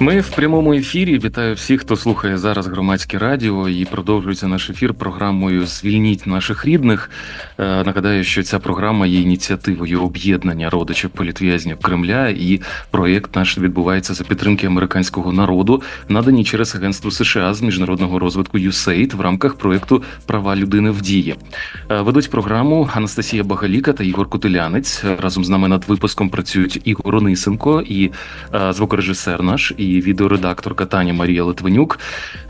Ми 0.00 0.20
в 0.20 0.30
прямому 0.30 0.74
ефірі. 0.74 1.18
Вітаю 1.18 1.54
всіх, 1.54 1.80
хто 1.80 1.96
слухає 1.96 2.38
зараз 2.38 2.66
громадське 2.66 3.18
радіо 3.18 3.68
і 3.68 3.84
продовжується 3.84 4.48
наш 4.48 4.70
ефір 4.70 4.94
програмою 4.94 5.66
Звільніть 5.66 6.26
наших 6.26 6.64
рідних. 6.64 7.10
Е, 7.58 7.84
нагадаю, 7.84 8.24
що 8.24 8.42
ця 8.42 8.58
програма 8.58 9.06
є 9.06 9.20
ініціативою 9.20 10.02
об'єднання 10.02 10.70
родичів 10.70 11.10
політв'язнів 11.10 11.76
Кремля, 11.76 12.28
і 12.28 12.60
проєкт 12.90 13.36
наш 13.36 13.58
відбувається 13.58 14.14
за 14.14 14.24
підтримки 14.24 14.66
американського 14.66 15.32
народу, 15.32 15.82
надані 16.08 16.44
через 16.44 16.74
Агентство 16.74 17.10
США 17.10 17.54
з 17.54 17.62
міжнародного 17.62 18.18
розвитку 18.18 18.58
USAID 18.58 19.16
в 19.16 19.20
рамках 19.20 19.54
проєкту 19.54 20.02
Права 20.26 20.56
людини 20.56 20.90
в 20.90 21.02
дії. 21.02 21.34
Е, 21.90 22.00
ведуть 22.00 22.30
програму 22.30 22.90
Анастасія 22.94 23.44
Багаліка 23.44 23.92
та 23.92 24.04
Ігор 24.04 24.28
Кутилянець. 24.28 25.04
Разом 25.18 25.44
з 25.44 25.48
нами 25.48 25.68
над 25.68 25.84
випуском 25.88 26.30
працюють 26.30 26.80
Ігор 26.84 27.16
Онисенко 27.16 27.82
і 27.86 28.10
е, 28.54 28.72
звукорежисер 28.72 29.42
наш 29.42 29.74
і 29.84 30.00
відеоредакторка 30.00 30.86
Таня 30.86 31.12
Марія 31.12 31.44
Литвинюк. 31.44 31.98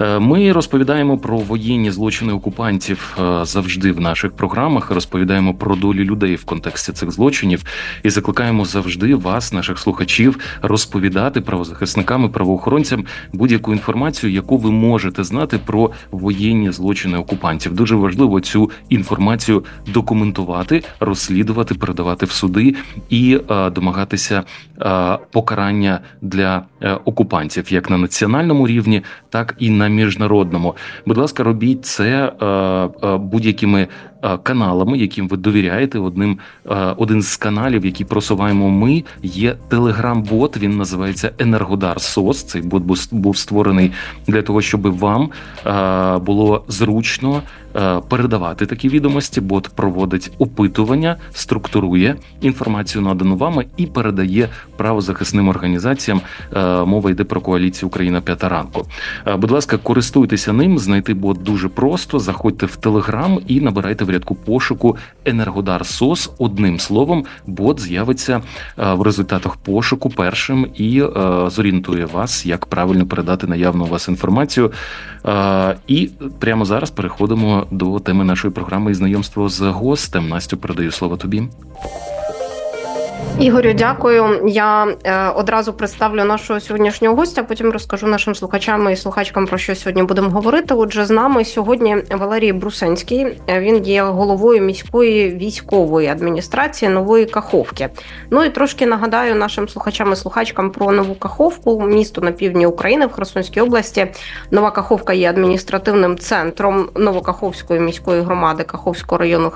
Е, 0.00 0.18
ми 0.18 0.52
розповідаємо 0.52 1.18
про 1.18 1.38
воєнні 1.38 1.90
злочини 1.90 2.32
окупантів 2.32 3.18
е, 3.20 3.44
завжди 3.44 3.92
в 3.92 4.00
наших 4.00 4.32
програмах. 4.32 4.90
Розповідаємо 4.90 5.54
про 5.54 5.76
долі 5.76 6.04
людей 6.04 6.36
в 6.36 6.44
контексті 6.44 6.92
цих 6.92 7.10
злочинів 7.10 7.64
і 8.02 8.10
закликаємо 8.10 8.64
завжди 8.64 9.14
вас, 9.14 9.52
наших 9.52 9.78
слухачів, 9.78 10.38
розповідати 10.62 11.40
правозахисникам 11.40 12.24
і 12.24 12.28
правоохоронцям 12.28 13.04
будь-яку 13.32 13.72
інформацію, 13.72 14.32
яку 14.32 14.58
ви 14.58 14.70
можете 14.70 15.24
знати 15.24 15.58
про 15.66 15.90
воєнні 16.10 16.70
злочини 16.70 17.18
окупантів. 17.18 17.74
Дуже 17.74 17.94
важливо 17.96 18.40
цю 18.40 18.70
інформацію 18.88 19.64
документувати, 19.92 20.82
розслідувати, 21.00 21.74
передавати 21.74 22.26
в 22.26 22.30
суди 22.30 22.74
і 23.10 23.40
е, 23.50 23.70
домагатися 23.70 24.42
покарання 25.32 26.00
для 26.22 26.62
окупантів 27.04 27.23
окупантів 27.24 27.72
як 27.72 27.90
на 27.90 27.98
національному 27.98 28.66
рівні, 28.66 29.02
так 29.30 29.54
і 29.58 29.70
на 29.70 29.88
міжнародному. 29.88 30.76
Будь 31.06 31.16
ласка, 31.16 31.42
робіть 31.42 31.86
це 31.86 32.32
е, 32.42 32.46
е, 32.46 33.16
будь-якими 33.16 33.88
каналами, 34.42 34.98
яким 34.98 35.28
ви 35.28 35.36
довіряєте. 35.36 35.98
Одним 35.98 36.38
е, 36.70 36.74
один 36.96 37.22
з 37.22 37.36
каналів, 37.36 37.86
які 37.86 38.04
просуваємо 38.04 38.70
ми, 38.70 39.04
є 39.22 39.56
телеграм-бот. 39.68 40.56
Він 40.56 40.76
називається 40.76 41.30
Енергодар 41.38 42.00
Сос. 42.00 42.42
Цей 42.42 42.62
бот 42.62 42.82
був 43.10 43.36
створений 43.36 43.92
для 44.26 44.42
того, 44.42 44.60
щоб 44.60 44.98
вам 44.98 45.30
е, 45.66 46.18
було 46.18 46.64
зручно 46.68 47.42
передавати 48.08 48.66
такі 48.66 48.88
відомості. 48.88 49.40
Бот 49.40 49.68
проводить 49.68 50.30
опитування, 50.38 51.16
структурує 51.32 52.16
інформацію, 52.40 53.02
надану 53.02 53.36
вами, 53.36 53.66
і 53.76 53.86
передає 53.86 54.48
правозахисним 54.76 55.48
організаціям. 55.48 56.20
Мова 56.86 57.10
йде 57.10 57.24
про 57.24 57.40
коаліцію 57.40 57.88
Україна 57.88 58.20
п'ята 58.20 58.48
ранку. 58.48 58.86
Будь 59.38 59.50
ласка, 59.50 59.78
користуйтеся 59.78 60.52
ним. 60.52 60.78
Знайти 60.78 61.14
бот 61.14 61.42
дуже 61.42 61.68
просто. 61.68 62.18
Заходьте 62.18 62.66
в 62.66 62.76
телеграм 62.76 63.40
і 63.46 63.60
набирайте 63.60 64.04
в 64.04 64.10
рядку 64.14 64.34
пошуку 64.34 64.96
Енергодар 65.24 65.86
СОС. 65.86 66.30
Одним 66.38 66.78
словом, 66.78 67.24
бот 67.46 67.80
з'явиться 67.80 68.42
е, 68.78 68.94
в 68.94 69.02
результатах 69.02 69.56
пошуку 69.56 70.10
першим 70.10 70.66
і 70.74 71.02
е, 71.02 71.10
зорієнтує 71.50 72.06
вас, 72.06 72.46
як 72.46 72.66
правильно 72.66 73.06
передати 73.06 73.46
наявну 73.46 73.84
у 73.84 73.88
вас 73.88 74.08
інформацію. 74.08 74.72
Е, 75.26 75.76
і 75.86 76.10
прямо 76.38 76.64
зараз 76.64 76.90
переходимо 76.90 77.66
до 77.70 78.00
теми 78.00 78.24
нашої 78.24 78.54
програми 78.54 78.90
і 78.90 78.94
знайомство 78.94 79.48
з 79.48 79.60
гостем. 79.60 80.28
Настю 80.28 80.56
передаю 80.56 80.90
слово 80.90 81.16
тобі. 81.16 81.42
Ігорю, 83.38 83.72
дякую. 83.72 84.40
Я 84.46 84.96
е, 85.04 85.28
одразу 85.28 85.72
представлю 85.72 86.24
нашого 86.24 86.60
сьогоднішнього 86.60 87.16
гостя. 87.16 87.42
Потім 87.42 87.70
розкажу 87.70 88.06
нашим 88.06 88.34
слухачам 88.34 88.90
і 88.90 88.96
слухачкам 88.96 89.46
про 89.46 89.58
що 89.58 89.74
сьогодні 89.74 90.02
будемо 90.02 90.30
говорити. 90.30 90.74
Отже, 90.74 91.04
з 91.04 91.10
нами 91.10 91.44
сьогодні 91.44 91.96
Валерій 92.10 92.52
Брусенський. 92.52 93.26
Він 93.48 93.84
є 93.84 94.02
головою 94.02 94.62
міської 94.62 95.30
військової 95.30 96.08
адміністрації 96.08 96.90
нової 96.90 97.26
Каховки. 97.26 97.88
Ну 98.30 98.44
і 98.44 98.50
трошки 98.50 98.86
нагадаю 98.86 99.34
нашим 99.34 99.68
слухачам 99.68 100.12
і 100.12 100.16
слухачкам 100.16 100.70
про 100.70 100.92
нову 100.92 101.14
Каховку, 101.14 101.82
місто 101.86 102.20
на 102.20 102.32
півдні 102.32 102.66
України 102.66 103.06
в 103.06 103.12
Херсонській 103.12 103.60
області. 103.60 104.06
Нова 104.50 104.70
Каховка 104.70 105.12
є 105.12 105.30
адміністративним 105.30 106.18
центром 106.18 106.88
Новокаховської 106.96 107.80
міської 107.80 108.20
громади 108.20 108.64
Каховського 108.64 109.18
району 109.18 109.52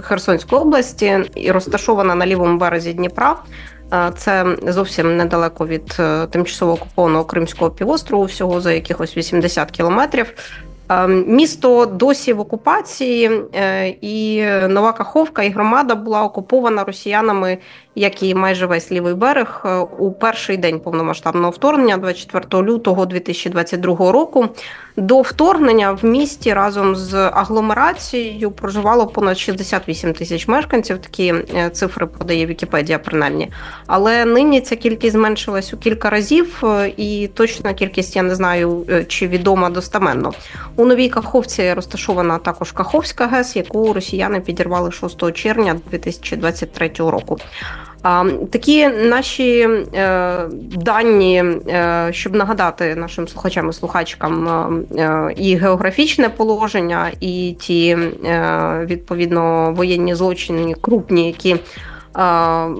Херсонської 0.00 0.62
області 0.62 1.18
і 1.34 1.50
розташована 1.50 2.14
на 2.14 2.26
лівому 2.26 2.58
березі 2.58 2.92
Дніпра. 2.92 3.05
Дніпра. 3.06 3.36
Е, 3.92 4.12
це 4.16 4.56
зовсім 4.66 5.16
недалеко 5.16 5.66
від 5.66 5.96
е, 6.00 6.26
тимчасово 6.26 6.72
окупованого 6.72 7.24
Кримського 7.24 7.70
півострову, 7.70 8.24
всього 8.24 8.60
за 8.60 8.72
якихось 8.72 9.16
80 9.16 9.70
кілометрів. 9.70 10.32
Е, 10.90 11.06
місто 11.08 11.86
досі 11.86 12.32
в 12.32 12.40
окупації, 12.40 13.30
і 14.00 14.44
Нова 14.68 14.92
Каховка 14.92 15.42
і 15.42 15.50
громада 15.50 15.94
була 15.94 16.22
окупована 16.22 16.84
росіянами 16.84 17.58
як 17.96 18.22
і 18.22 18.34
майже 18.34 18.66
весь 18.66 18.92
лівий 18.92 19.14
берег, 19.14 19.62
е, 19.64 19.76
у 19.78 20.12
перший 20.12 20.56
день 20.56 20.80
повномасштабного 20.80 21.50
вторгнення, 21.50 21.96
24 21.96 22.62
лютого 22.62 23.06
2022 23.06 24.12
року. 24.12 24.48
До 24.96 25.20
вторгнення 25.20 25.92
в 25.92 26.04
місті 26.04 26.54
разом 26.54 26.96
з 26.96 27.14
агломерацією 27.14 28.50
проживало 28.50 29.06
понад 29.06 29.38
68 29.38 30.12
тисяч 30.12 30.48
мешканців. 30.48 30.98
Такі 30.98 31.34
е, 31.54 31.70
цифри 31.70 32.06
подає 32.06 32.46
Вікіпедія, 32.46 32.98
принаймні. 32.98 33.50
Але 33.86 34.24
нині 34.24 34.60
ця 34.60 34.76
кількість 34.76 35.12
зменшилась 35.12 35.74
у 35.74 35.76
кілька 35.76 36.10
разів, 36.10 36.62
е, 36.64 36.92
і 36.96 37.30
точна 37.34 37.74
кількість 37.74 38.16
я 38.16 38.22
не 38.22 38.34
знаю, 38.34 38.86
чи 39.08 39.28
відома 39.28 39.70
достеменно. 39.70 40.32
У 40.76 40.86
новій 40.86 41.08
Каховці 41.08 41.72
розташована 41.72 42.38
також 42.38 42.72
Каховська 42.72 43.26
ГЕС, 43.26 43.56
яку 43.56 43.92
росіяни 43.92 44.40
підірвали 44.40 44.92
6 44.92 45.32
червня 45.32 45.80
2023 45.90 46.90
року. 46.98 47.38
Такі 48.50 48.88
наші 48.88 49.68
е, 49.94 50.38
дані, 50.76 51.44
е, 51.68 52.08
щоб 52.10 52.34
нагадати 52.34 52.94
нашим 52.94 53.28
слухачам 53.28 53.70
і 53.70 53.72
слухачкам 53.72 54.48
е, 54.98 55.34
і 55.36 55.56
географічне 55.56 56.28
положення, 56.28 57.10
і 57.20 57.56
ті 57.60 57.96
відповідно 58.84 59.72
воєнні 59.76 60.14
злочини 60.14 60.74
крупні, 60.80 61.26
які 61.26 61.56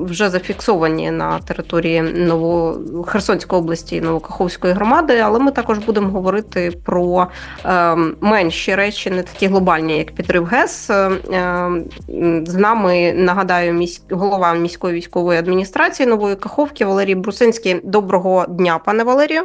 вже 0.01 0.31
зафіксовані 0.31 1.11
на 1.11 1.39
території 1.39 2.03
Ново... 2.03 2.79
Херсонської 3.07 3.63
області 3.63 4.01
Новокаховської 4.01 4.75
громади, 4.75 5.19
але 5.19 5.39
ми 5.39 5.51
також 5.51 5.79
будемо 5.79 6.09
говорити 6.09 6.73
про 6.85 7.27
ем, 7.65 8.17
менші 8.21 8.75
речі, 8.75 9.11
не 9.11 9.23
такі 9.23 9.47
глобальні, 9.47 9.99
як 9.99 10.13
підрив 10.13 10.45
ГЕС. 10.45 10.91
Ем, 10.91 11.85
з 12.47 12.55
нами 12.55 13.13
нагадаю, 13.13 13.73
місь... 13.73 14.03
голова 14.11 14.55
міської 14.55 14.95
військової 14.95 15.39
адміністрації 15.39 16.09
Нової 16.09 16.37
Каховки 16.37 16.85
Валерій 16.85 17.15
Брусинський. 17.15 17.81
Доброго 17.85 18.47
дня, 18.49 18.79
пане 18.79 19.05
Валерію. 19.05 19.43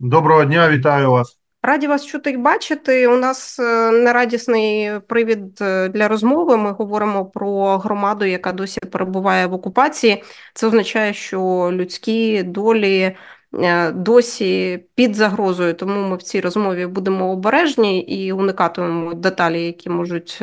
Доброго 0.00 0.44
дня, 0.44 0.68
вітаю 0.68 1.10
вас. 1.10 1.43
Раді 1.66 1.86
вас 1.86 2.06
чути 2.06 2.30
і 2.30 2.36
бачити. 2.36 3.06
У 3.08 3.16
нас 3.16 3.58
е, 3.58 3.90
нерадісний 3.90 4.90
привід 5.00 5.60
е, 5.60 5.88
для 5.88 6.08
розмови. 6.08 6.56
Ми 6.56 6.72
говоримо 6.72 7.26
про 7.26 7.78
громаду, 7.78 8.24
яка 8.24 8.52
досі 8.52 8.80
перебуває 8.80 9.46
в 9.46 9.52
окупації. 9.52 10.22
Це 10.54 10.66
означає, 10.66 11.14
що 11.14 11.70
людські 11.72 12.42
долі 12.42 13.16
е, 13.62 13.90
досі 13.92 14.84
під 14.94 15.14
загрозою. 15.14 15.74
Тому 15.74 16.08
ми 16.08 16.16
в 16.16 16.22
цій 16.22 16.40
розмові 16.40 16.86
будемо 16.86 17.32
обережні 17.32 18.00
і 18.00 18.32
уникатимемо 18.32 19.14
деталі, 19.14 19.66
які 19.66 19.90
можуть 19.90 20.42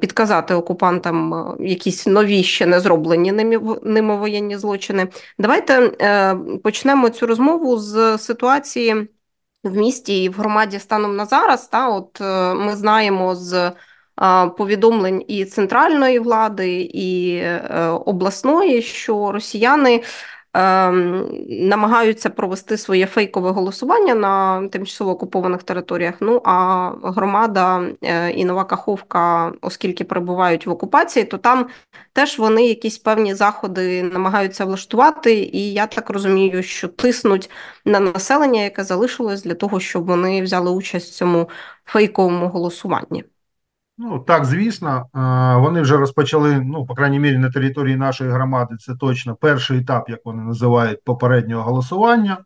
підказати 0.00 0.54
окупантам 0.54 1.46
якісь 1.60 2.06
нові 2.06 2.42
ще 2.42 2.66
не 2.66 2.80
зроблені 2.80 3.32
ними 3.82 4.16
воєнні 4.16 4.56
злочини. 4.56 5.08
Давайте 5.38 5.88
почнемо 6.62 7.08
цю 7.08 7.26
розмову 7.26 7.78
з 7.78 8.18
ситуації 8.18 9.08
в 9.62 9.76
місті 9.76 10.24
і 10.24 10.28
в 10.28 10.32
громаді 10.32 10.78
станом 10.78 11.16
на 11.16 11.26
зараз. 11.26 11.68
Та 11.68 11.88
от 11.88 12.20
е, 12.20 12.54
ми 12.54 12.76
знаємо 12.76 13.34
з 13.34 13.72
повідомлень 14.58 15.24
і 15.28 15.44
центральної 15.44 16.18
влади, 16.18 16.80
і 16.80 17.36
е, 17.36 17.88
обласної, 17.88 18.82
що 18.82 19.32
росіяни. 19.32 20.02
Ем, 20.54 21.28
намагаються 21.48 22.30
провести 22.30 22.76
своє 22.76 23.06
фейкове 23.06 23.50
голосування 23.50 24.14
на 24.14 24.68
тимчасово 24.68 25.10
окупованих 25.10 25.62
територіях. 25.62 26.14
Ну 26.20 26.42
а 26.44 26.90
громада 27.02 27.82
е, 28.02 28.30
і 28.30 28.44
нова 28.44 28.64
Каховка, 28.64 29.52
оскільки 29.60 30.04
перебувають 30.04 30.66
в 30.66 30.70
окупації, 30.70 31.24
то 31.24 31.38
там 31.38 31.68
теж 32.12 32.38
вони 32.38 32.66
якісь 32.66 32.98
певні 32.98 33.34
заходи 33.34 34.02
намагаються 34.02 34.64
влаштувати. 34.64 35.34
І 35.34 35.72
я 35.72 35.86
так 35.86 36.10
розумію, 36.10 36.62
що 36.62 36.88
тиснуть 36.88 37.50
на 37.84 38.00
населення, 38.00 38.62
яке 38.62 38.84
залишилось 38.84 39.42
для 39.42 39.54
того, 39.54 39.80
щоб 39.80 40.06
вони 40.06 40.42
взяли 40.42 40.70
участь 40.70 41.12
в 41.12 41.14
цьому 41.14 41.48
фейковому 41.84 42.48
голосуванні. 42.48 43.24
Ну 44.04 44.18
так, 44.18 44.44
звісно, 44.44 45.06
вони 45.60 45.80
вже 45.80 45.96
розпочали. 45.96 46.60
Ну, 46.60 46.86
по 46.86 46.94
крайній 46.94 47.18
мірі, 47.18 47.38
на 47.38 47.50
території 47.50 47.96
нашої 47.96 48.30
громади 48.30 48.76
це 48.76 48.94
точно 48.94 49.36
перший 49.36 49.78
етап, 49.78 50.10
як 50.10 50.20
вони 50.24 50.42
називають 50.42 51.04
попереднього 51.04 51.62
голосування. 51.62 52.38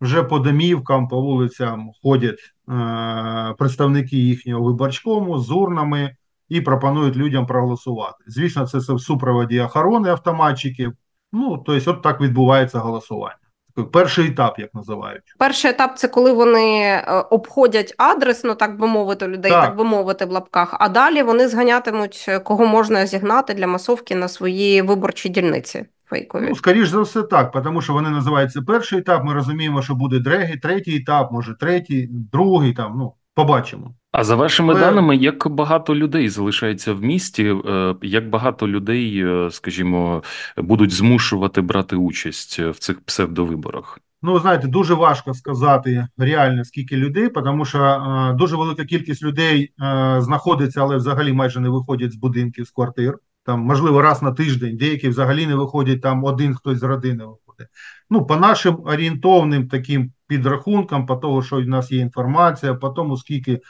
Вже 0.00 0.22
по 0.22 0.38
домівкам, 0.38 1.08
по 1.08 1.20
вулицям 1.20 1.90
ходять 2.02 2.38
е, 2.68 3.54
представники 3.58 4.16
їхнього 4.16 4.64
виборчкому 4.64 5.38
з 5.38 5.50
урнами 5.50 6.16
і 6.48 6.60
пропонують 6.60 7.16
людям 7.16 7.46
проголосувати. 7.46 8.24
Звісно, 8.26 8.66
це 8.66 8.78
все 8.78 8.92
в 8.92 9.00
супроводі 9.00 9.60
охорони 9.60 10.08
автоматчиків. 10.08 10.92
Ну 11.32 11.62
тобто, 11.66 11.90
от 11.90 12.02
так 12.02 12.20
відбувається 12.20 12.78
голосування. 12.78 13.43
Перший 13.92 14.28
етап, 14.28 14.58
як 14.58 14.74
називають. 14.74 15.22
Перший 15.38 15.70
етап 15.70 15.98
це 15.98 16.08
коли 16.08 16.32
вони 16.32 16.80
е, 16.80 17.24
обходять 17.30 17.94
адресно, 17.98 18.54
так 18.54 18.78
би 18.78 18.86
мовити, 18.86 19.26
людей, 19.26 19.50
так. 19.50 19.64
так 19.64 19.76
би 19.76 19.84
мовити, 19.84 20.24
в 20.24 20.30
лапках. 20.30 20.76
А 20.80 20.88
далі 20.88 21.22
вони 21.22 21.48
зганятимуть, 21.48 22.24
е, 22.28 22.38
кого 22.38 22.66
можна 22.66 23.06
зігнати 23.06 23.54
для 23.54 23.66
масовки 23.66 24.14
на 24.14 24.28
свої 24.28 24.82
виборчі 24.82 25.28
дільниці. 25.28 25.84
Фейкові. 26.06 26.46
Ну, 26.48 26.54
скоріш 26.54 26.88
за 26.88 27.00
все, 27.00 27.22
так, 27.22 27.62
тому 27.64 27.82
що 27.82 27.92
вони 27.92 28.10
називаються 28.10 28.62
перший 28.62 28.98
етап. 28.98 29.24
Ми 29.24 29.34
розуміємо, 29.34 29.82
що 29.82 29.94
буде 29.94 30.18
дреги, 30.18 30.56
третій 30.56 30.96
етап, 30.96 31.32
може 31.32 31.54
третій, 31.60 32.08
другий 32.10 32.72
там. 32.72 32.94
Ну 32.96 33.14
побачимо. 33.34 33.94
А 34.12 34.24
за 34.24 34.36
вашими 34.36 34.72
Але... 34.72 34.80
даними, 34.80 35.16
як 35.16 35.48
багато 35.48 35.94
людей 35.94 36.28
залишається 36.28 36.92
в 36.92 37.02
місті, 37.02 37.54
е, 37.66 37.94
як 38.02 38.30
багато 38.30 38.68
людей, 38.68 39.24
е, 39.26 39.50
скажімо, 39.50 40.22
будуть 40.56 40.92
змушувати 40.92 41.60
брати 41.60 41.96
участь 41.96 42.58
в 42.58 42.78
цих 42.78 43.00
псевдовиборах? 43.00 43.98
Ну, 44.26 44.38
знаєте, 44.38 44.68
дуже 44.68 44.94
важко 44.94 45.34
сказати 45.34 46.06
реально 46.18 46.64
скільки 46.64 46.96
людей, 46.96 47.28
тому 47.28 47.64
що 47.64 47.78
е, 47.78 48.32
дуже 48.32 48.56
велика 48.56 48.84
кількість 48.84 49.22
людей 49.22 49.72
е, 49.82 50.16
знаходиться, 50.20 50.80
але 50.80 50.96
взагалі 50.96 51.32
майже 51.32 51.60
не 51.60 51.68
виходять 51.68 52.12
з 52.12 52.16
будинків 52.16 52.66
з 52.66 52.70
квартир. 52.70 53.18
Там, 53.44 53.60
можливо, 53.60 54.02
раз 54.02 54.22
на 54.22 54.32
тиждень, 54.32 54.76
деякі 54.76 55.08
взагалі 55.08 55.46
не 55.46 55.54
виходять, 55.54 56.02
там 56.02 56.24
один 56.24 56.54
хтось 56.54 56.78
з 56.78 56.82
родини 56.82 57.24
виходить. 57.24 57.68
Ну, 58.10 58.26
по 58.26 58.36
нашим 58.36 58.80
орієнтовним 58.84 59.68
таким 59.68 60.12
підрахункам, 60.26 61.06
по 61.06 61.16
того, 61.16 61.42
що 61.42 61.56
в 61.56 61.66
нас 61.66 61.92
є 61.92 61.98
інформація, 61.98 62.74
по 62.74 62.88
тому, 62.88 63.16
скільки 63.16 63.60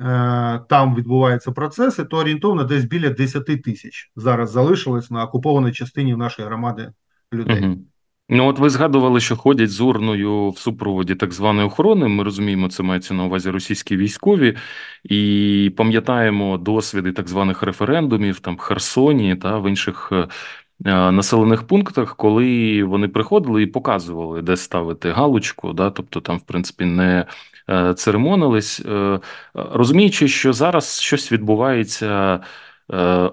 Е, 0.00 0.60
там 0.68 0.94
відбуваються 0.94 1.52
процеси, 1.52 2.04
то 2.04 2.16
орієнтовно 2.16 2.64
десь 2.64 2.84
біля 2.84 3.10
10 3.10 3.62
тисяч 3.62 4.12
зараз 4.16 4.50
залишилось 4.50 5.10
на 5.10 5.24
окупованій 5.24 5.72
частині 5.72 6.16
нашої 6.16 6.48
громади 6.48 6.92
людей. 7.32 7.66
Угу. 7.66 7.78
Ну, 8.34 8.46
от 8.48 8.58
ви 8.58 8.70
згадували, 8.70 9.20
що 9.20 9.36
ходять 9.36 9.70
з 9.70 9.80
урною 9.80 10.50
в 10.50 10.58
супроводі 10.58 11.14
так 11.14 11.32
званої 11.32 11.66
охорони. 11.66 12.08
Ми 12.08 12.24
розуміємо, 12.24 12.68
це 12.68 12.82
мається 12.82 13.14
на 13.14 13.24
увазі 13.24 13.50
російські 13.50 13.96
військові, 13.96 14.56
і 15.04 15.72
пам'ятаємо 15.76 16.58
досвіди 16.58 17.12
так 17.12 17.28
званих 17.28 17.62
референдумів 17.62 18.40
там 18.40 18.56
в 18.56 18.58
Херсоні 18.58 19.36
та 19.36 19.58
в 19.58 19.68
інших 19.68 20.12
е, 20.12 20.28
населених 21.12 21.66
пунктах, 21.66 22.16
коли 22.16 22.84
вони 22.84 23.08
приходили 23.08 23.62
і 23.62 23.66
показували, 23.66 24.42
де 24.42 24.56
ставити 24.56 25.10
галочку, 25.10 25.72
да, 25.72 25.90
тобто 25.90 26.20
там, 26.20 26.38
в 26.38 26.42
принципі, 26.42 26.84
не 26.84 27.26
Е, 27.70 27.94
церемонились, 27.94 28.80
е, 28.80 29.20
розуміючи, 29.54 30.28
що 30.28 30.52
зараз 30.52 31.00
щось 31.00 31.32
відбувається 31.32 32.34
е, 32.34 32.40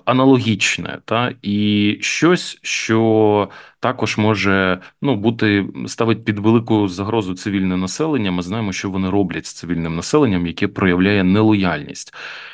аналогічне, 0.05 0.99
та 1.05 1.33
і 1.41 1.97
щось, 2.01 2.59
що 2.61 3.49
також 3.79 4.17
може 4.17 4.81
ну 5.01 5.15
бути 5.15 5.67
ставить 5.87 6.25
під 6.25 6.39
велику 6.39 6.87
загрозу 6.87 7.33
цивільне 7.33 7.77
населення. 7.77 8.31
Ми 8.31 8.41
знаємо, 8.41 8.71
що 8.71 8.89
вони 8.89 9.09
роблять 9.09 9.45
з 9.45 9.53
цивільним 9.53 9.95
населенням, 9.95 10.47
яке 10.47 10.67
проявляє 10.67 11.23
нелояльність. 11.23 12.13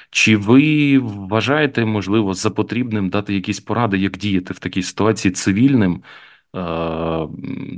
Чи 0.09 0.37
ви 0.37 0.99
вважаєте, 0.99 1.85
можливо, 1.85 2.33
за 2.33 2.49
потрібним 2.49 3.09
дати 3.09 3.33
якісь 3.33 3.59
поради, 3.59 3.97
як 3.97 4.17
діяти 4.17 4.53
в 4.53 4.59
такій 4.59 4.83
ситуації 4.83 5.31
цивільним 5.31 6.03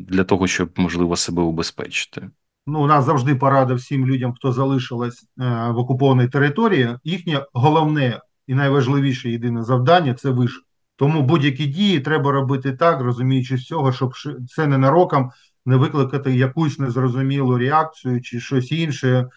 для 0.08 0.24
того, 0.24 0.48
щоб 0.48 0.70
можливо 0.76 1.16
себе 1.16 1.42
убезпечити? 1.42 2.30
ну, 2.68 2.84
у 2.84 2.88
нас 2.88 3.06
завжди 3.06 3.36
порада 3.36 3.74
всім 3.74 4.06
людям, 4.08 4.34
хто 4.34 4.52
залишилась 4.52 5.24
е, 5.40 5.72
в 5.72 5.78
окупованій 5.78 6.28
території. 6.28 6.90
Їхнє 7.04 7.46
головне 7.54 8.20
і 8.48 8.56
найважливіше 8.56 9.30
єдине 9.30 9.64
завдання 9.64 10.14
це 10.14 10.30
вижити. 10.30 10.66
Тому 10.96 11.22
будь-які 11.22 11.66
дії 11.66 12.00
треба 12.00 12.32
робити 12.32 12.72
так, 12.72 13.02
розуміючи 13.02 13.58
з 13.58 13.66
цього, 13.66 13.92
щоб 13.92 14.14
це 14.50 14.68
ненароком 14.68 15.32
не 15.66 15.76
викликати 15.76 16.36
якусь 16.36 16.80
незрозумілу 16.80 17.58
реакцію 17.58 18.22
чи 18.22 18.40
щось 18.40 18.72
інше, 18.72 19.30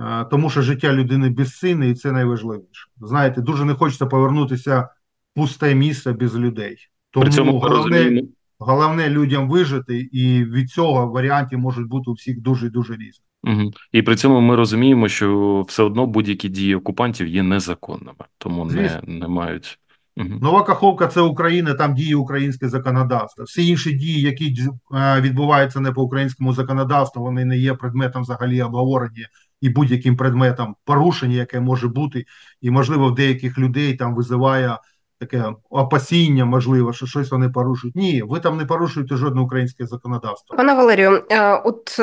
е, 0.00 0.24
тому 0.24 0.50
що 0.50 0.62
життя 0.62 0.92
людини 0.92 1.30
безцінне 1.30 1.88
і 1.88 1.94
це 1.94 2.12
найважливіше. 2.12 2.88
Знаєте, 3.00 3.40
дуже 3.40 3.64
не 3.64 3.74
хочеться 3.74 4.06
повернутися 4.06 4.80
в 4.80 4.88
пусте 5.34 5.74
місце 5.74 6.12
без 6.12 6.36
людей. 6.36 6.76
Тому 7.10 7.24
При 7.24 7.32
цьому 7.32 7.58
головне. 7.58 8.22
Головне 8.58 9.08
людям 9.08 9.50
вижити, 9.50 9.98
і 9.98 10.44
від 10.44 10.70
цього 10.70 11.06
варіантів 11.06 11.58
можуть 11.58 11.88
бути 11.88 12.10
у 12.10 12.12
всіх 12.12 12.40
дуже 12.40 12.70
дуже 12.70 12.92
різні. 12.92 13.24
Угу. 13.44 13.72
І 13.92 14.02
при 14.02 14.16
цьому 14.16 14.40
ми 14.40 14.56
розуміємо, 14.56 15.08
що 15.08 15.64
все 15.68 15.82
одно 15.82 16.06
будь-які 16.06 16.48
дії 16.48 16.74
окупантів 16.74 17.26
є 17.28 17.42
незаконними, 17.42 18.24
тому 18.38 18.64
не 18.64 19.00
не 19.06 19.28
мають. 19.28 19.78
Угу. 20.16 20.28
Нова 20.42 20.62
Каховка 20.62 21.06
це 21.06 21.20
Україна, 21.20 21.74
там 21.74 21.94
діє 21.94 22.16
українське 22.16 22.68
законодавство. 22.68 23.44
Всі 23.44 23.66
інші 23.66 23.92
дії, 23.92 24.20
які 24.20 24.56
е, 24.94 25.20
відбуваються 25.20 25.80
не 25.80 25.92
по 25.92 26.02
українському 26.02 26.52
законодавству, 26.52 27.22
вони 27.22 27.44
не 27.44 27.58
є 27.58 27.74
предметом 27.74 28.22
взагалі 28.22 28.62
обговорення 28.62 29.28
і 29.60 29.68
будь-яким 29.68 30.16
предметом 30.16 30.76
порушення, 30.84 31.36
яке 31.36 31.60
може 31.60 31.88
бути, 31.88 32.24
і 32.60 32.70
можливо 32.70 33.08
в 33.08 33.14
деяких 33.14 33.58
людей 33.58 33.94
там 33.94 34.14
визиває 34.14 34.78
таке 35.26 35.44
опасіння, 35.70 36.44
можливо, 36.44 36.92
що 36.92 37.06
щось 37.06 37.30
вони 37.30 37.48
порушують. 37.48 37.96
Ні, 37.96 38.22
ви 38.22 38.40
там 38.40 38.56
не 38.56 38.64
порушуєте 38.64 39.16
жодне 39.16 39.40
українське 39.40 39.86
законодавство. 39.86 40.56
Пане 40.56 40.74
Валерію, 40.74 41.22
е, 41.30 41.54
от 41.64 41.96
е, 41.98 42.02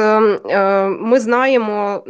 е, 0.49 0.87
ми 0.87 1.19
знаємо 1.19 2.03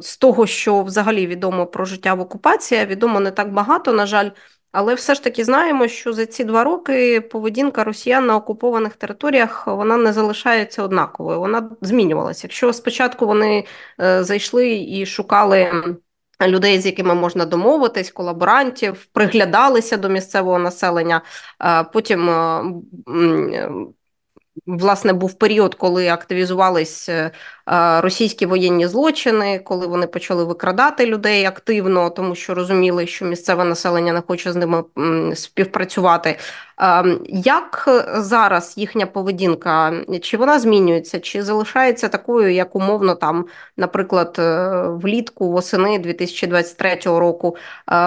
з 0.00 0.16
того, 0.16 0.46
що 0.46 0.82
взагалі 0.82 1.26
відомо 1.26 1.66
про 1.66 1.84
життя 1.84 2.14
в 2.14 2.20
окупації, 2.20 2.86
відомо 2.86 3.20
не 3.20 3.30
так 3.30 3.52
багато, 3.52 3.92
на 3.92 4.06
жаль. 4.06 4.30
Але 4.72 4.94
все 4.94 5.14
ж 5.14 5.24
таки 5.24 5.44
знаємо, 5.44 5.88
що 5.88 6.12
за 6.12 6.26
ці 6.26 6.44
два 6.44 6.64
роки 6.64 7.20
поведінка 7.20 7.84
росіян 7.84 8.26
на 8.26 8.36
окупованих 8.36 8.96
територіях 8.96 9.66
вона 9.66 9.96
не 9.96 10.12
залишається 10.12 10.82
однаковою. 10.82 11.40
Вона 11.40 11.70
змінювалася. 11.80 12.40
Якщо 12.46 12.72
спочатку 12.72 13.26
вони 13.26 13.64
зайшли 13.98 14.86
і 14.88 15.06
шукали 15.06 15.70
людей, 16.42 16.80
з 16.80 16.86
якими 16.86 17.14
можна 17.14 17.44
домовитись, 17.44 18.10
колаборантів, 18.10 19.06
приглядалися 19.12 19.96
до 19.96 20.08
місцевого 20.08 20.58
населення. 20.58 21.22
Потім 21.92 22.28
власне 24.66 25.12
був 25.12 25.34
період, 25.34 25.74
коли 25.74 26.08
активізувались 26.08 27.08
е, 27.08 27.30
російські 28.00 28.46
воєнні 28.46 28.86
злочини, 28.86 29.58
коли 29.58 29.86
вони 29.86 30.06
почали 30.06 30.44
викрадати 30.44 31.06
людей 31.06 31.44
активно, 31.44 32.10
тому 32.10 32.34
що 32.34 32.54
розуміли, 32.54 33.06
що 33.06 33.24
місцеве 33.24 33.64
населення 33.64 34.12
не 34.12 34.20
хоче 34.20 34.52
з 34.52 34.56
ними 34.56 34.84
співпрацювати. 35.34 36.38
Як 37.28 37.88
зараз 38.14 38.74
їхня 38.78 39.06
поведінка? 39.06 39.92
Чи 40.22 40.36
вона 40.36 40.58
змінюється, 40.58 41.20
чи 41.20 41.42
залишається 41.42 42.08
такою, 42.08 42.52
як 42.52 42.76
умовно 42.76 43.14
там, 43.14 43.46
наприклад, 43.76 44.36
е, 44.38 44.68
влітку 44.88 45.52
восени 45.52 45.98
2023 45.98 47.18
року? 47.18 47.56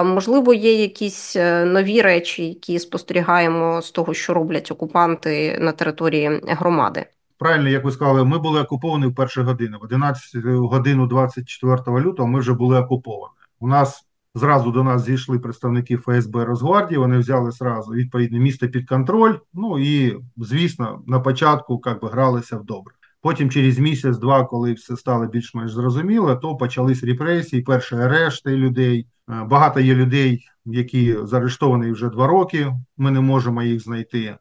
Можливо, 0.04 0.54
є 0.54 0.74
якісь 0.74 1.36
е, 1.36 1.66
нові 1.66 2.02
речі, 2.02 2.48
які 2.48 2.80
спостерігаємо 2.80 3.82
з 3.82 3.92
того, 3.92 4.14
що 4.14 4.34
роблять 4.34 4.72
окупанти 4.72 5.58
на 5.60 5.72
території 5.72 6.42
громади? 6.48 7.06
Правильно, 7.40 7.70
як 7.70 7.86
ви 7.86 7.92
сказали, 7.92 8.26
ми 8.26 8.40
були 8.40 8.62
окуповані 8.62 9.06
в 9.06 9.16
перші 9.16 9.42
години. 9.42 9.78
В 9.78 9.84
11 9.84 10.46
годину 10.46 11.08
24 11.08 12.00
лютого 12.00 12.28
ми 12.30 12.40
вже 12.40 12.54
були 12.54 12.80
окуповані. 12.80 13.34
У 13.60 13.68
нас 13.68 14.10
Зразу 14.36 14.72
до 14.72 14.84
нас 14.84 15.04
зійшли 15.06 15.40
представники 15.40 15.98
ФСБ 15.98 16.46
Росгвардії, 16.46 16.98
вони 16.98 17.18
взяли 17.18 17.52
зразу 17.52 17.92
відповідне 17.92 18.40
місто 18.40 18.68
під 18.68 18.90
контроль. 18.90 19.36
Ну 19.54 19.80
і 19.80 20.18
звісно, 20.38 21.04
на 21.08 21.20
початку 21.20 21.82
як 21.86 22.02
би, 22.02 22.10
гралися 22.10 22.58
в 22.58 22.66
добре. 22.66 22.94
Потім, 23.22 23.50
через 23.50 23.80
місяць-два, 23.80 24.46
коли 24.46 24.74
все 24.74 24.98
стало 24.98 25.26
більш-менш 25.26 25.72
зрозуміло, 25.72 26.36
то 26.36 26.56
почались 26.56 27.04
репресії, 27.04 27.62
перші 27.62 27.96
арешти 27.96 28.50
людей. 28.50 29.08
Е, 29.30 29.44
багато 29.44 29.80
є 29.80 29.96
людей, 29.96 30.48
які 30.66 31.18
заарештовані 31.24 31.92
вже 31.92 32.10
два 32.10 32.28
роки. 32.28 32.74
Ми 32.98 33.12
не 33.12 33.20
можемо 33.22 33.64
їх 33.64 33.84
знайти. 33.84 34.36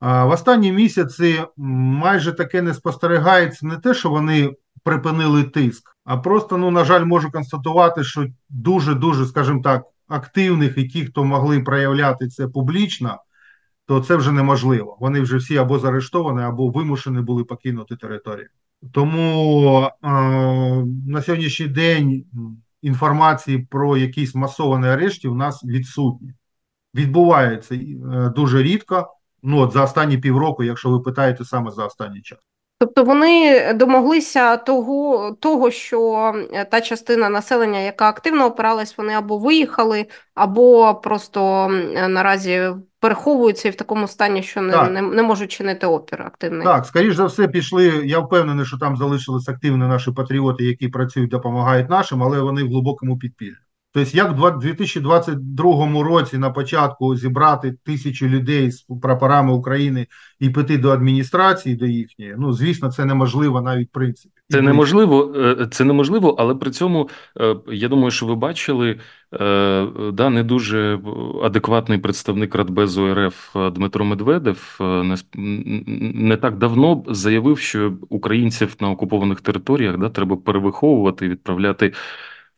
В 0.00 0.28
останні 0.28 0.72
місяці 0.72 1.42
майже 1.56 2.32
таке 2.32 2.62
не 2.62 2.74
спостерігається 2.74 3.66
не 3.66 3.76
те, 3.76 3.94
що 3.94 4.10
вони 4.10 4.56
припинили 4.82 5.44
тиск. 5.44 5.96
А 6.04 6.16
просто, 6.16 6.56
ну, 6.56 6.70
на 6.70 6.84
жаль, 6.84 7.04
можу 7.04 7.30
констатувати, 7.30 8.04
що 8.04 8.26
дуже-дуже, 8.48 9.26
скажімо 9.26 9.60
так, 9.62 9.84
активних 10.08 10.78
і 10.78 10.84
ті, 10.88 11.04
хто 11.06 11.24
могли 11.24 11.60
проявляти 11.60 12.28
це 12.28 12.48
публічно, 12.48 13.18
то 13.86 14.00
це 14.00 14.16
вже 14.16 14.32
неможливо. 14.32 14.96
Вони 15.00 15.20
вже 15.20 15.36
всі 15.36 15.56
або 15.56 15.78
заарештовані, 15.78 16.42
або 16.42 16.70
вимушені 16.70 17.20
були 17.20 17.44
покинути 17.44 17.96
територію. 17.96 18.48
Тому 18.92 19.80
е, 19.82 20.08
на 21.06 21.22
сьогоднішній 21.22 21.66
день 21.66 22.24
інформації 22.82 23.58
про 23.70 23.96
якісь 23.96 24.34
масовані 24.34 24.86
арешти 24.86 25.28
у 25.28 25.34
нас 25.34 25.64
відсутні. 25.64 26.32
Відбувається 26.94 27.74
е, 27.74 28.32
дуже 28.36 28.62
рідко. 28.62 29.10
Ну 29.44 29.60
от 29.60 29.72
за 29.72 29.84
останні 29.84 30.18
півроку, 30.18 30.62
якщо 30.64 30.90
ви 30.90 31.00
питаєте 31.00 31.44
саме 31.44 31.70
за 31.70 31.86
останній 31.86 32.22
час. 32.22 32.38
Тобто 32.78 33.04
вони 33.04 33.72
домоглися 33.74 34.56
того, 34.56 35.30
того, 35.40 35.70
що 35.70 36.32
е, 36.52 36.64
та 36.64 36.80
частина 36.80 37.28
населення, 37.28 37.78
яка 37.78 38.08
активно 38.08 38.46
опиралась, 38.46 38.98
вони 38.98 39.12
або 39.12 39.38
виїхали, 39.38 40.06
або 40.34 40.94
просто 40.94 41.68
наразі 42.08 42.70
переховуються 43.00 43.68
і 43.68 43.70
в 43.70 43.74
такому 43.74 44.08
стані, 44.08 44.42
що 44.42 44.62
не 44.62 44.88
не, 44.88 45.02
не 45.02 45.22
можуть 45.22 45.52
чинити 45.52 45.86
опір 45.86 46.22
активний. 46.22 46.66
Так, 46.66 46.86
скоріш 46.86 47.14
за 47.14 47.24
все, 47.24 47.48
пішли. 47.48 48.02
Я 48.04 48.18
впевнений, 48.18 48.66
що 48.66 48.78
там 48.78 48.96
залишились 48.96 49.48
активні 49.48 49.78
наші 49.78 50.12
патріоти, 50.12 50.64
які 50.64 50.88
працюють, 50.88 51.30
допомагають 51.30 51.90
нашим, 51.90 52.22
але 52.22 52.40
вони 52.40 52.62
в 52.62 52.68
глибокому 52.68 53.18
підпіллі. 53.18 53.56
Тобто, 53.94 54.16
як 54.16 54.32
в 54.38 54.58
2022 54.58 56.02
році 56.02 56.38
на 56.38 56.50
початку 56.50 57.16
зібрати 57.16 57.74
тисячу 57.84 58.26
людей 58.26 58.70
з 58.70 58.86
прапорами 59.02 59.52
України 59.52 60.06
і 60.40 60.50
піти 60.50 60.78
до 60.78 60.90
адміністрації, 60.90 61.76
до 61.76 61.86
їхньої, 61.86 62.34
ну 62.38 62.52
звісно, 62.52 62.90
це 62.90 63.04
неможливо 63.04 63.60
навіть 63.60 63.88
в 63.88 63.92
принципі. 63.92 64.34
Це 64.48 64.62
неможливо, 64.62 65.34
е, 65.36 65.66
це 65.70 65.84
неможливо, 65.84 66.36
але 66.38 66.54
при 66.54 66.70
цьому 66.70 67.08
е, 67.40 67.56
я 67.68 67.88
думаю, 67.88 68.10
що 68.10 68.26
ви 68.26 68.34
бачили 68.34 68.98
е, 69.40 69.86
да, 70.12 70.30
не 70.30 70.42
дуже 70.42 71.00
адекватний 71.42 71.98
представник 71.98 72.54
Радбезу 72.54 73.14
РФ 73.14 73.56
Дмитро 73.72 74.04
Медведев 74.04 74.78
не 76.14 76.36
так 76.36 76.58
давно 76.58 77.04
заявив, 77.08 77.58
що 77.58 77.92
українців 78.08 78.76
на 78.80 78.90
окупованих 78.90 79.40
територіях 79.40 79.98
да, 79.98 80.08
треба 80.08 80.36
перевиховувати 80.36 81.28
відправляти. 81.28 81.92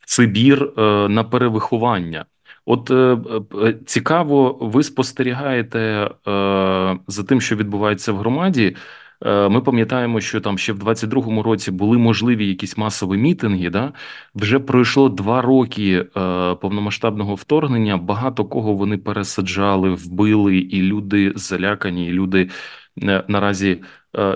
Сибір 0.08 0.72
е, 0.78 0.82
на 1.08 1.24
перевиховання. 1.24 2.24
От 2.66 2.90
е, 2.90 3.18
е, 3.64 3.74
цікаво, 3.86 4.58
ви 4.60 4.82
спостерігаєте 4.82 6.10
за 7.08 7.22
тим, 7.28 7.40
що 7.40 7.56
відбувається 7.56 8.12
в 8.12 8.16
громаді. 8.16 8.76
Ми 9.24 9.60
пам'ятаємо, 9.60 10.20
що 10.20 10.40
там 10.40 10.58
ще 10.58 10.72
в 10.72 10.78
22-му 10.78 11.42
році 11.42 11.70
були 11.70 11.98
можливі 11.98 12.48
якісь 12.48 12.76
масові 12.76 13.16
мітинги. 13.16 13.70
Да? 13.70 13.92
Вже 14.34 14.58
пройшло 14.58 15.08
два 15.08 15.42
роки 15.42 16.06
повномасштабного 16.60 17.34
вторгнення. 17.34 17.96
Багато 17.96 18.44
кого 18.44 18.72
вони 18.74 18.98
пересаджали, 18.98 19.90
вбили, 19.90 20.56
і 20.56 20.82
люди 20.82 21.32
залякані, 21.36 22.08
і 22.08 22.12
люди 22.12 22.50
наразі 23.28 23.82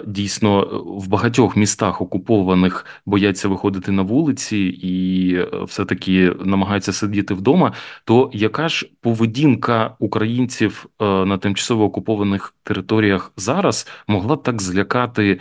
дійсно 0.06 0.82
в 0.99 1.08
багатьох 1.08 1.56
містах 1.56 2.00
окупованих 2.00 2.87
бояться 3.06 3.49
виходити 3.49 3.92
на 3.92 4.02
вулиці 4.02 4.58
і 4.58 5.34
е, 5.34 5.49
все 5.64 5.84
таки 5.84 6.34
намагаються 6.44 6.92
сидіти 6.92 7.34
вдома. 7.34 7.72
То 8.04 8.30
яка 8.32 8.68
ж 8.68 8.90
поведінка 9.00 9.96
українців 9.99 10.87
е, 11.00 11.04
на 11.04 11.38
тимчасово 11.38 11.84
окупованих 11.84 12.54
територіях 12.62 13.32
зараз 13.37 13.88
могла 14.06 14.37
так 14.37 14.62
злякати 14.62 15.40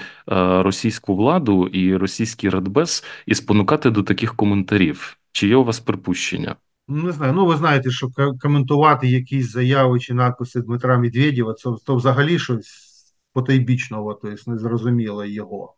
російську 0.61 1.15
владу 1.15 1.67
і 1.67 1.95
російський 1.95 2.49
радбез 2.49 3.03
і 3.25 3.35
спонукати 3.35 3.89
до 3.89 4.03
таких 4.03 4.35
коментарів? 4.35 5.17
Чи 5.31 5.47
є 5.47 5.55
у 5.55 5.63
вас 5.63 5.79
припущення? 5.79 6.55
Не 6.87 7.11
знаю, 7.11 7.33
ну 7.33 7.45
ви 7.45 7.57
знаєте, 7.57 7.91
що 7.91 8.09
коментувати 8.41 9.07
якісь 9.07 9.51
заяви 9.51 9.99
чи 9.99 10.13
надписи 10.13 10.61
Дмитра 10.61 10.97
Медведєва, 10.97 11.53
це 11.53 11.69
то 11.85 11.95
взагалі 11.95 12.39
щось 12.39 12.88
потайбічного, 13.33 14.13
тобто 14.13 14.51
незрозуміло 14.51 15.25
його, 15.25 15.75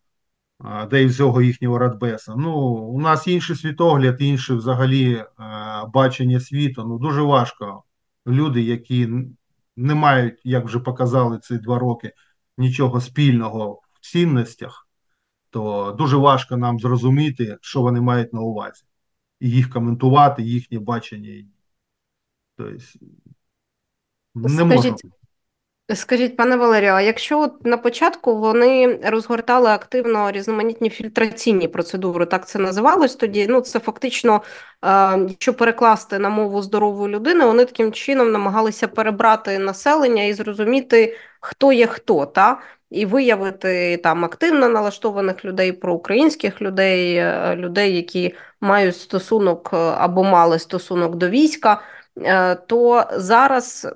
де 0.90 1.04
і 1.04 1.06
всього 1.06 1.42
їхнього 1.42 1.78
радбеса. 1.78 2.36
Ну, 2.38 2.58
у 2.68 3.02
нас 3.02 3.28
інший 3.28 3.56
світогляд, 3.56 4.22
інше 4.22 4.54
взагалі 4.54 5.14
е, 5.14 5.26
бачення 5.94 6.40
світу. 6.40 6.84
Ну, 6.88 6.98
дуже 6.98 7.22
важко. 7.22 7.84
Люди, 8.28 8.62
які 8.62 9.10
не 9.76 9.96
мають, 9.96 10.42
як 10.44 10.66
вже 10.66 10.80
показали 10.80 11.40
ці 11.40 11.58
два 11.58 11.80
роки, 11.80 12.14
нічого 12.58 13.02
спільного 13.02 13.82
в 13.94 14.00
цінностях, 14.12 14.88
то 15.50 15.96
дуже 15.98 16.18
важко 16.18 16.58
нам 16.58 16.80
зрозуміти, 16.80 17.58
що 17.62 17.82
вони 17.82 18.02
мають 18.02 18.34
на 18.34 18.42
увазі, 18.42 18.84
і 19.40 19.50
їх 19.50 19.70
коментувати, 19.70 20.44
їхнє 20.44 20.80
бачення. 20.80 21.46
Тобто, 22.58 22.78
не 24.36 24.64
можна. 24.64 24.96
Скажіть, 25.96 26.38
пане 26.38 26.56
Валерію, 26.56 26.92
а 26.92 27.02
якщо 27.02 27.40
от 27.40 27.66
на 27.66 27.78
початку 27.78 28.38
вони 28.38 29.00
розгортали 29.04 29.70
активно 29.70 30.32
різноманітні 30.32 30.90
фільтраційні 30.90 31.68
процедури, 31.68 32.26
так 32.26 32.48
це 32.48 32.60
називалось 32.60 33.16
тоді. 33.16 33.48
Ну 33.48 33.62
це 33.62 33.80
фактично, 33.80 34.42
якщо 35.28 35.54
перекласти 35.54 36.20
на 36.20 36.30
мову 36.30 36.62
здорової 36.62 37.14
людини, 37.16 37.46
вони 37.46 37.66
таким 37.66 37.92
чином 37.92 38.32
намагалися 38.32 38.88
перебрати 38.88 39.60
населення 39.60 40.24
і 40.24 40.34
зрозуміти, 40.34 41.18
хто 41.42 41.72
є 41.72 41.88
хто, 41.88 42.26
та 42.26 42.62
і 42.90 43.06
виявити 43.06 43.98
там 43.98 44.26
активно 44.26 44.70
налаштованих 44.70 45.46
людей, 45.46 45.72
проукраїнських 45.72 46.62
людей, 46.62 47.16
е, 47.16 47.56
людей, 47.56 47.96
які 47.96 48.36
мають 48.62 48.98
стосунок 48.98 49.70
е, 49.74 49.78
або 49.78 50.24
мали 50.24 50.60
стосунок 50.60 51.16
до 51.16 51.30
війська, 51.30 51.82
е, 52.18 52.56
то 52.56 53.06
зараз 53.14 53.88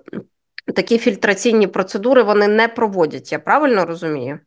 такі 0.74 0.98
фільтраційні 0.98 1.68
процедури 1.68 2.24
вони 2.24 2.48
не 2.48 2.68
проводять. 2.68 3.32
Я 3.32 3.40
правильно 3.40 3.86
розумію? 3.86 4.40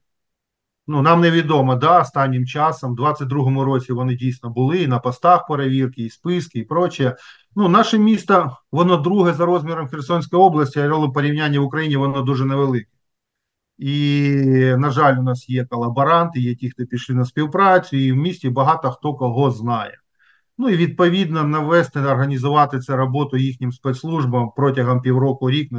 Ну, 0.90 1.02
нам 1.02 1.20
невідомо, 1.20 1.74
да, 1.74 2.00
останнім 2.00 2.46
часом, 2.46 2.94
в 2.94 3.00
22-му 3.00 3.64
році 3.64 3.92
вони 3.92 4.14
дійсно 4.14 4.50
були 4.50 4.82
і 4.82 4.86
на 4.86 4.98
постах 4.98 5.46
перевірки, 5.46 6.02
і 6.02 6.10
списки, 6.10 6.58
і 6.58 6.64
проче. 6.64 7.16
Ну, 7.56 7.68
наше 7.68 7.98
місто, 7.98 8.56
воно 8.72 8.96
друге 8.96 9.32
за 9.32 9.46
розміром 9.46 9.88
Херсонської 9.88 10.42
області, 10.42 10.80
але 10.80 11.08
порівняння 11.08 11.60
в 11.60 11.64
Україні 11.64 11.96
воно 11.96 12.22
дуже 12.22 12.44
невелике. 12.44 12.90
І, 13.78 14.30
на 14.78 14.90
жаль, 14.90 15.18
у 15.18 15.22
нас 15.22 15.48
є 15.48 15.64
колаборанти, 15.64 16.40
є 16.40 16.54
ті, 16.54 16.70
хто 16.70 16.86
пішли 16.86 17.14
на 17.14 17.24
співпрацю, 17.24 17.96
і 17.96 18.12
в 18.12 18.16
місті 18.16 18.50
багато 18.50 18.90
хто 18.90 19.14
кого 19.14 19.50
знає. 19.50 19.98
Ну 20.58 20.68
і 20.68 20.76
відповідно 20.76 21.44
навести, 21.44 22.00
організувати 22.00 22.78
цю 22.78 22.96
роботу 22.96 23.36
їхнім 23.36 23.72
спецслужбам 23.72 24.50
протягом 24.56 25.00
півроку 25.00 25.50
рік 25.50 25.72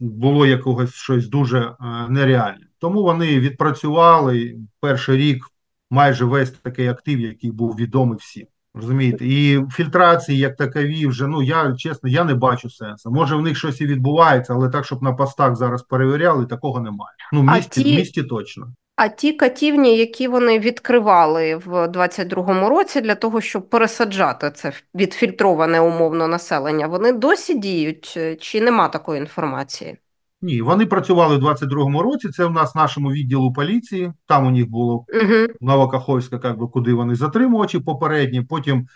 було 0.00 0.46
якогось 0.46 0.94
щось 0.94 1.28
дуже 1.28 1.58
е, 1.58 1.74
нереальне. 2.08 2.66
Тому 2.78 3.02
вони 3.02 3.40
відпрацювали 3.40 4.56
перший 4.80 5.16
рік 5.16 5.44
майже 5.90 6.24
весь 6.24 6.50
такий 6.50 6.88
актив, 6.88 7.20
який 7.20 7.50
був 7.50 7.76
відомий 7.76 8.18
всім. 8.20 8.46
Розумієте, 8.74 9.26
і 9.26 9.62
фільтрації, 9.70 10.38
як 10.38 10.56
такові, 10.56 11.06
вже 11.06 11.26
ну 11.26 11.42
я 11.42 11.74
чесно, 11.76 12.08
я 12.08 12.24
не 12.24 12.34
бачу 12.34 12.70
сенсу. 12.70 13.10
Може 13.10 13.36
в 13.36 13.42
них 13.42 13.58
щось 13.58 13.80
і 13.80 13.86
відбувається, 13.86 14.54
але 14.54 14.68
так, 14.68 14.86
щоб 14.86 15.02
на 15.02 15.12
постах 15.12 15.56
зараз 15.56 15.82
перевіряли, 15.82 16.46
такого 16.46 16.80
немає. 16.80 17.16
Ну 17.32 17.40
в 17.40 17.44
місті, 17.44 17.82
ті... 17.84 17.94
в 17.94 17.98
місті 17.98 18.22
точно. 18.22 18.72
А 19.02 19.08
ті 19.08 19.32
катівні, 19.32 19.96
які 19.96 20.28
вони 20.28 20.58
відкривали 20.58 21.56
в 21.56 21.68
22-му 21.68 22.68
році 22.68 23.00
для 23.00 23.14
того, 23.14 23.40
щоб 23.40 23.68
пересаджати 23.68 24.50
це 24.50 24.72
відфільтроване 24.94 25.80
умовно 25.80 26.28
населення, 26.28 26.86
вони 26.86 27.12
досі 27.12 27.58
діють 27.58 28.18
чи 28.40 28.60
нема 28.60 28.88
такої 28.88 29.20
інформації? 29.20 29.96
Ні, 30.42 30.62
вони 30.62 30.86
працювали 30.86 31.36
в 31.36 31.44
22-му 31.44 32.02
році. 32.02 32.28
Це 32.28 32.44
в 32.44 32.50
нас 32.50 32.74
в 32.74 32.78
нашому 32.78 33.12
відділу 33.12 33.52
поліції. 33.52 34.12
Там 34.26 34.46
у 34.46 34.50
них 34.50 34.70
було 34.70 34.94
угу. 34.94 35.46
Новокаховська, 35.60 36.40
як 36.44 36.58
би 36.58 36.66
куди 36.66 36.94
вони 36.94 37.14
затримувачі 37.14 37.78
попередні. 37.78 38.42
Потім 38.42 38.86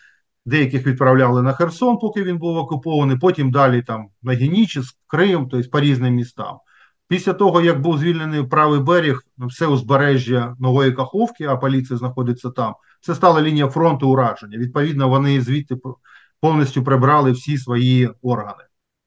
деяких 0.47 0.87
відправляли 0.87 1.43
на 1.43 1.53
Херсон, 1.53 1.99
поки 1.99 2.23
він 2.23 2.39
був 2.39 2.57
окупований. 2.57 3.19
Потім 3.19 3.51
далі 3.51 3.83
там 3.83 4.09
на 4.23 4.33
Генічіс, 4.33 4.97
Крим, 5.07 5.49
тобто 5.51 5.71
по 5.71 5.81
різним 5.81 6.15
містам. 6.15 6.57
Після 7.09 7.33
того, 7.33 7.61
як 7.61 7.81
був 7.81 7.99
звільнений 7.99 8.43
правий 8.43 8.81
берег, 8.81 9.23
все 9.39 9.67
узбережжя 9.67 10.57
Нової 10.61 10.93
Каховки, 10.93 11.45
а 11.45 11.57
поліція 11.57 11.99
знаходиться 11.99 12.51
там, 12.51 12.75
це 13.01 13.15
стала 13.15 13.43
лінія 13.43 13.69
фронту 13.69 14.11
ураження. 14.11 14.59
Відповідно, 14.59 15.09
вони 15.09 15.41
звідти 15.41 15.77
повністю 16.41 16.85
прибрали 16.85 17.33
всі 17.33 17.59
свої 17.59 18.11
органи. 18.23 18.65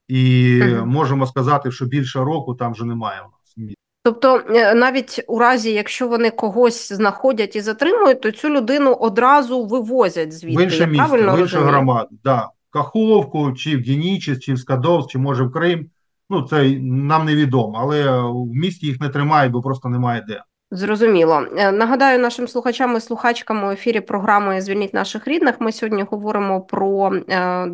І 0.08 0.62
угу. 0.62 0.86
можемо 0.86 1.26
сказати, 1.26 1.70
що 1.70 1.84
більше 1.84 2.18
року 2.18 2.54
там 2.54 2.72
вже 2.72 2.84
немає 2.84 3.20
у 3.20 3.24
нас. 3.24 3.72
Тобто, 4.02 4.42
е, 4.50 4.74
навіть 4.74 5.24
у 5.26 5.38
разі, 5.38 5.72
якщо 5.72 6.08
вони 6.08 6.30
когось 6.30 6.92
знаходять 6.92 7.56
і 7.56 7.60
затримують, 7.60 8.20
то 8.20 8.30
цю 8.30 8.48
людину 8.48 8.92
одразу 8.92 9.66
вивозять 9.66 10.32
звідти. 10.32 10.58
В 10.58 10.64
інше 10.64 10.86
місце, 10.86 11.32
в 11.32 11.40
іншу 11.40 11.58
громаду. 11.58 12.08
Да. 12.24 12.48
Каховку, 12.70 13.52
чи 13.52 13.76
в 13.76 13.80
Генічіс, 13.80 14.38
чи 14.38 14.54
в 14.54 14.58
Скадовськ, 14.58 15.10
чи 15.10 15.18
може 15.18 15.44
в 15.44 15.52
Крим. 15.52 15.90
Ну, 16.30 16.42
це 16.42 16.78
нам 16.80 17.24
невідомо, 17.24 17.78
але 17.80 18.20
в 18.20 18.46
місті 18.46 18.86
їх 18.86 19.00
не 19.00 19.08
тримають, 19.08 19.52
бо 19.52 19.62
просто 19.62 19.88
немає 19.88 20.24
де. 20.28 20.42
Зрозуміло. 20.70 21.46
Е, 21.56 21.72
нагадаю 21.72 22.18
нашим 22.18 22.48
слухачам 22.48 22.96
і 22.96 23.00
слухачкам 23.00 23.64
у 23.64 23.70
ефірі 23.70 24.00
програми 24.00 24.60
Звільніть 24.60 24.94
наших 24.94 25.28
рідних. 25.28 25.60
Ми 25.60 25.72
сьогодні 25.72 26.02
говоримо 26.02 26.60
про 26.60 27.12
е, 27.14 27.68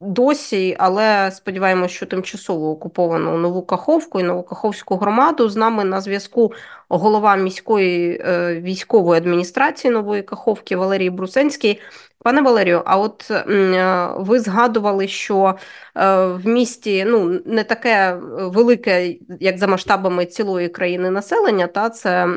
досі, 0.00 0.76
але 0.78 1.30
сподіваємося, 1.30 1.94
що 1.94 2.06
тимчасово 2.06 2.70
окуповану 2.70 3.38
нову 3.38 3.62
Каховку 3.62 4.20
і 4.20 4.22
нову 4.22 4.42
Каховську 4.42 4.96
громаду. 4.96 5.48
З 5.48 5.56
нами 5.56 5.84
на 5.84 6.00
зв'язку 6.00 6.52
голова 6.88 7.36
міської 7.36 8.22
е, 8.24 8.60
військової 8.60 9.18
адміністрації 9.18 9.90
нової 9.90 10.22
Каховки 10.22 10.76
Валерій 10.76 11.10
Брусенський. 11.10 11.80
Пане 12.22 12.42
Валерію, 12.42 12.82
а 12.84 12.98
от 12.98 13.30
е, 13.30 14.08
ви 14.16 14.40
згадували, 14.40 15.08
що 15.08 15.54
е, 15.96 16.26
в 16.26 16.46
місті 16.46 17.04
ну 17.04 17.40
не 17.46 17.64
таке 17.64 18.18
велике, 18.38 19.14
як 19.40 19.58
за 19.58 19.66
масштабами 19.66 20.26
цілої 20.26 20.68
країни 20.68 21.10
населення, 21.10 21.66
та 21.66 21.90
це. 21.90 22.28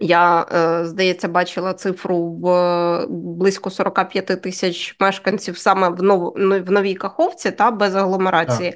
Я, 0.00 0.46
е, 0.52 0.84
здається, 0.86 1.28
бачила 1.28 1.74
цифру 1.74 2.18
в 2.18 3.06
близько 3.08 3.70
45 3.70 4.42
тисяч 4.42 4.96
мешканців 5.00 5.58
саме 5.58 5.88
в 5.88 6.02
нов, 6.02 6.34
ну, 6.36 6.62
в 6.62 6.70
новій 6.70 6.94
Каховці 6.94 7.50
та 7.50 7.70
без 7.70 7.94
агломерації. 7.94 8.74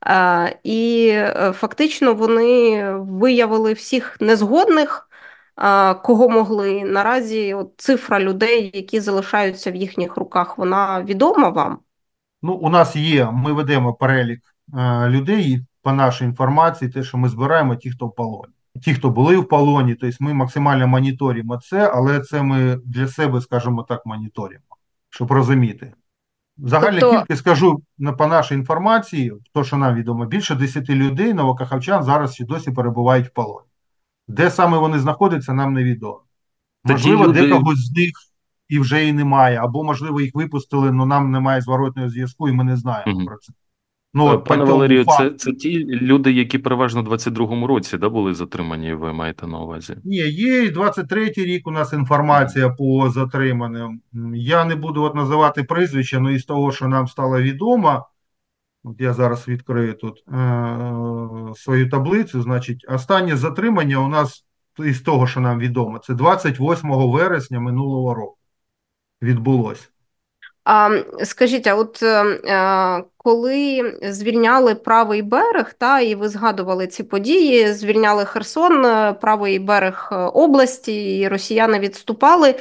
Так. 0.00 0.48
Е, 0.50 0.58
і 0.62 1.08
е, 1.12 1.52
фактично 1.52 2.14
вони 2.14 2.84
виявили 2.94 3.72
всіх 3.72 4.20
незгодних, 4.20 5.08
кого 6.02 6.28
могли. 6.28 6.84
Наразі 6.84 7.54
от 7.54 7.72
цифра 7.76 8.20
людей, 8.20 8.70
які 8.74 9.00
залишаються 9.00 9.70
в 9.70 9.74
їхніх 9.74 10.16
руках, 10.16 10.58
вона 10.58 11.02
відома 11.02 11.48
вам? 11.48 11.78
Ну, 12.42 12.52
у 12.52 12.70
нас 12.70 12.96
є, 12.96 13.28
ми 13.32 13.52
ведемо 13.52 13.94
перелік 13.94 14.40
людей 15.06 15.60
по 15.82 15.92
нашій 15.92 16.24
інформації, 16.24 16.90
те, 16.90 17.02
що 17.02 17.18
ми 17.18 17.28
збираємо, 17.28 17.76
ті, 17.76 17.90
хто 17.90 18.06
в 18.06 18.14
полоні 18.14 18.54
ті, 18.82 18.94
хто 18.94 19.10
були 19.10 19.36
в 19.36 19.48
полоні, 19.48 19.94
тобто 19.94 20.16
ми 20.20 20.34
максимально 20.34 20.88
моніторимо 20.88 21.56
це, 21.56 21.90
але 21.94 22.20
це 22.20 22.42
ми 22.42 22.80
для 22.84 23.08
себе, 23.08 23.40
скажімо 23.40 23.82
так, 23.82 24.06
моніторимо, 24.06 24.64
щоб 25.10 25.32
розуміти. 25.32 25.92
Загальна 26.58 27.00
тобто... 27.00 27.18
кількість 27.18 27.40
скажу 27.40 27.82
по 28.18 28.26
нашій 28.26 28.54
інформації, 28.54 29.32
то 29.52 29.64
що 29.64 29.76
нам 29.76 29.94
відомо, 29.94 30.26
більше 30.26 30.54
10 30.54 30.90
людей 30.90 31.34
новокахавчан 31.34 32.02
зараз 32.02 32.34
ще 32.34 32.44
досі 32.44 32.70
перебувають 32.70 33.26
в 33.26 33.30
полоні. 33.30 33.66
Де 34.28 34.50
саме 34.50 34.78
вони 34.78 34.98
знаходяться, 34.98 35.52
нам 35.52 35.72
невідомо. 35.72 36.20
Можливо, 36.84 37.24
люди... 37.24 37.40
декого 37.40 37.74
з 37.76 37.90
них 37.90 38.10
і 38.68 38.78
вже 38.78 39.06
і 39.06 39.12
немає, 39.12 39.58
або, 39.58 39.84
можливо, 39.84 40.20
їх 40.20 40.34
випустили, 40.34 40.88
але 40.88 41.06
нам 41.06 41.30
немає 41.30 41.60
зворотного 41.60 42.08
зв'язку, 42.08 42.48
і 42.48 42.52
ми 42.52 42.64
не 42.64 42.76
знаємо 42.76 43.12
угу. 43.16 43.26
про 43.26 43.36
це. 43.36 43.52
Ну, 44.16 44.40
Пане 44.40 44.64
Валерію, 44.64 45.04
це 45.04 45.30
це 45.30 45.52
ті 45.52 45.84
люди, 45.86 46.32
які 46.32 46.58
переважно 46.58 47.02
в 47.02 47.08
22-му 47.08 47.66
році 47.66 47.98
да, 47.98 48.08
були 48.08 48.34
затримані, 48.34 48.94
ви 48.94 49.12
маєте 49.12 49.46
на 49.46 49.60
увазі? 49.60 49.96
Ні, 50.04 50.16
є 50.16 50.64
і 50.64 50.70
23-й 50.70 51.44
рік 51.44 51.66
у 51.66 51.70
нас 51.70 51.92
інформація 51.92 52.70
по 52.70 53.10
затриманим. 53.10 54.00
Я 54.34 54.64
не 54.64 54.76
буду 54.76 55.02
от 55.02 55.14
називати 55.14 55.62
прізвища, 55.62 56.18
але 56.18 56.32
із 56.32 56.44
того, 56.44 56.72
що 56.72 56.88
нам 56.88 57.08
стало 57.08 57.42
відомо, 57.42 58.06
от 58.84 59.00
я 59.00 59.12
зараз 59.12 59.48
відкрию 59.48 59.94
тут 59.94 60.24
е- 60.28 61.54
свою 61.56 61.90
таблицю. 61.90 62.42
Значить, 62.42 62.86
останнє 62.88 63.36
затримання 63.36 63.98
у 63.98 64.08
нас 64.08 64.44
із 64.78 65.00
того, 65.00 65.26
що 65.26 65.40
нам 65.40 65.58
відомо, 65.58 65.98
це 65.98 66.14
28 66.14 67.10
вересня 67.10 67.60
минулого 67.60 68.14
року 68.14 68.38
відбулося. 69.22 69.88
А 70.64 70.98
скажіть, 71.24 71.66
а 71.66 71.74
от 71.74 72.02
е, 72.02 73.04
коли 73.16 73.94
звільняли 74.02 74.74
правий 74.74 75.22
берег, 75.22 75.74
та 75.78 76.00
і 76.00 76.14
ви 76.14 76.28
згадували 76.28 76.86
ці 76.86 77.02
події, 77.02 77.72
звільняли 77.72 78.24
Херсон, 78.24 78.86
е, 78.86 79.12
правий 79.12 79.58
берег 79.58 80.08
е, 80.12 80.16
області, 80.16 81.18
і 81.18 81.28
росіяни 81.28 81.78
відступали. 81.78 82.54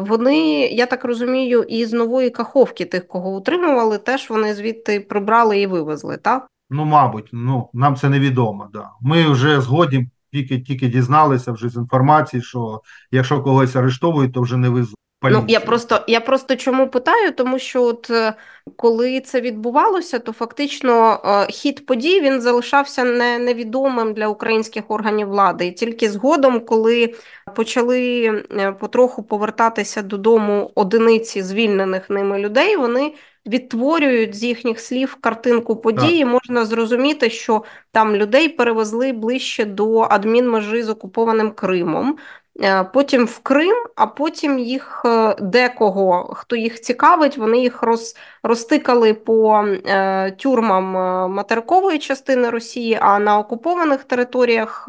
Вони, 0.00 0.66
я 0.66 0.86
так 0.86 1.04
розумію, 1.04 1.62
із 1.62 1.92
нової 1.92 2.30
каховки 2.30 2.84
тих, 2.84 3.08
кого 3.08 3.30
утримували, 3.36 3.98
теж 3.98 4.30
вони 4.30 4.54
звідти 4.54 5.00
прибрали 5.00 5.60
і 5.60 5.66
вивезли, 5.66 6.16
так? 6.16 6.46
Ну, 6.70 6.84
мабуть, 6.84 7.28
ну 7.32 7.70
нам 7.72 7.96
це 7.96 8.08
невідомо. 8.08 8.68
Да. 8.72 8.90
Ми 9.00 9.28
вже 9.30 9.60
згодні 9.60 10.08
тільки 10.32 10.60
тільки 10.60 10.88
дізналися 10.88 11.52
вже 11.52 11.68
з 11.68 11.76
інформації, 11.76 12.42
що 12.42 12.80
якщо 13.10 13.42
когось 13.42 13.76
арештовують, 13.76 14.32
то 14.32 14.40
вже 14.40 14.56
не 14.56 14.68
везуть. 14.68 14.96
Ну, 15.22 15.44
я 15.48 15.60
просто 15.60 16.04
я 16.06 16.20
просто 16.20 16.56
чому 16.56 16.88
питаю, 16.88 17.32
тому 17.32 17.58
що 17.58 17.82
от 17.82 18.10
е, 18.10 18.34
коли 18.76 19.20
це 19.20 19.40
відбувалося, 19.40 20.18
то 20.18 20.32
фактично 20.32 21.20
е, 21.24 21.52
хід 21.52 21.86
подій 21.86 22.20
він 22.20 22.40
залишався 22.40 23.04
не, 23.04 23.38
невідомим 23.38 24.14
для 24.14 24.28
українських 24.28 24.84
органів 24.88 25.28
влади. 25.28 25.66
І 25.66 25.72
тільки 25.72 26.10
згодом, 26.10 26.60
коли 26.60 27.14
почали 27.54 28.24
е, 28.52 28.72
потроху 28.72 29.22
повертатися 29.22 30.02
додому 30.02 30.72
одиниці 30.74 31.42
звільнених 31.42 32.10
ними 32.10 32.38
людей, 32.38 32.76
вони 32.76 33.14
відтворюють 33.46 34.34
з 34.34 34.44
їхніх 34.44 34.80
слів 34.80 35.14
картинку 35.20 35.76
події. 35.76 36.22
Так. 36.22 36.32
Можна 36.32 36.64
зрозуміти, 36.64 37.30
що 37.30 37.64
там 37.92 38.16
людей 38.16 38.48
перевезли 38.48 39.12
ближче 39.12 39.64
до 39.64 40.00
адмінмежі 40.00 40.82
з 40.82 40.88
окупованим 40.88 41.50
Кримом. 41.50 42.18
Е, 42.60 42.84
потім 42.84 43.24
в 43.24 43.38
Крим, 43.38 43.76
а 43.96 44.06
потім 44.06 44.58
їх 44.58 45.02
е, 45.04 45.36
декого, 45.40 46.34
хто 46.34 46.56
їх 46.56 46.80
цікавить, 46.80 47.38
вони 47.38 47.58
їх 47.58 47.82
роз, 47.82 48.16
розтикали 48.42 49.14
по 49.14 49.64
е, 49.64 50.30
тюрмам 50.30 50.84
материкової 51.32 51.98
частини 51.98 52.50
Росії, 52.50 52.98
а 53.00 53.18
на 53.18 53.38
окупованих 53.38 54.04
територіях 54.04 54.88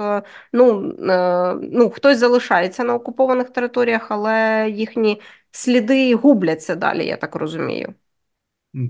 ну, 0.53 0.93
ну, 1.71 1.89
хтось 1.89 2.17
залишається 2.17 2.83
на 2.83 2.93
окупованих 2.93 3.49
територіях, 3.49 4.07
але 4.09 4.67
їхні 4.69 5.21
сліди 5.51 6.15
губляться 6.15 6.75
далі, 6.75 7.05
я 7.05 7.17
так 7.17 7.35
розумію. 7.35 7.93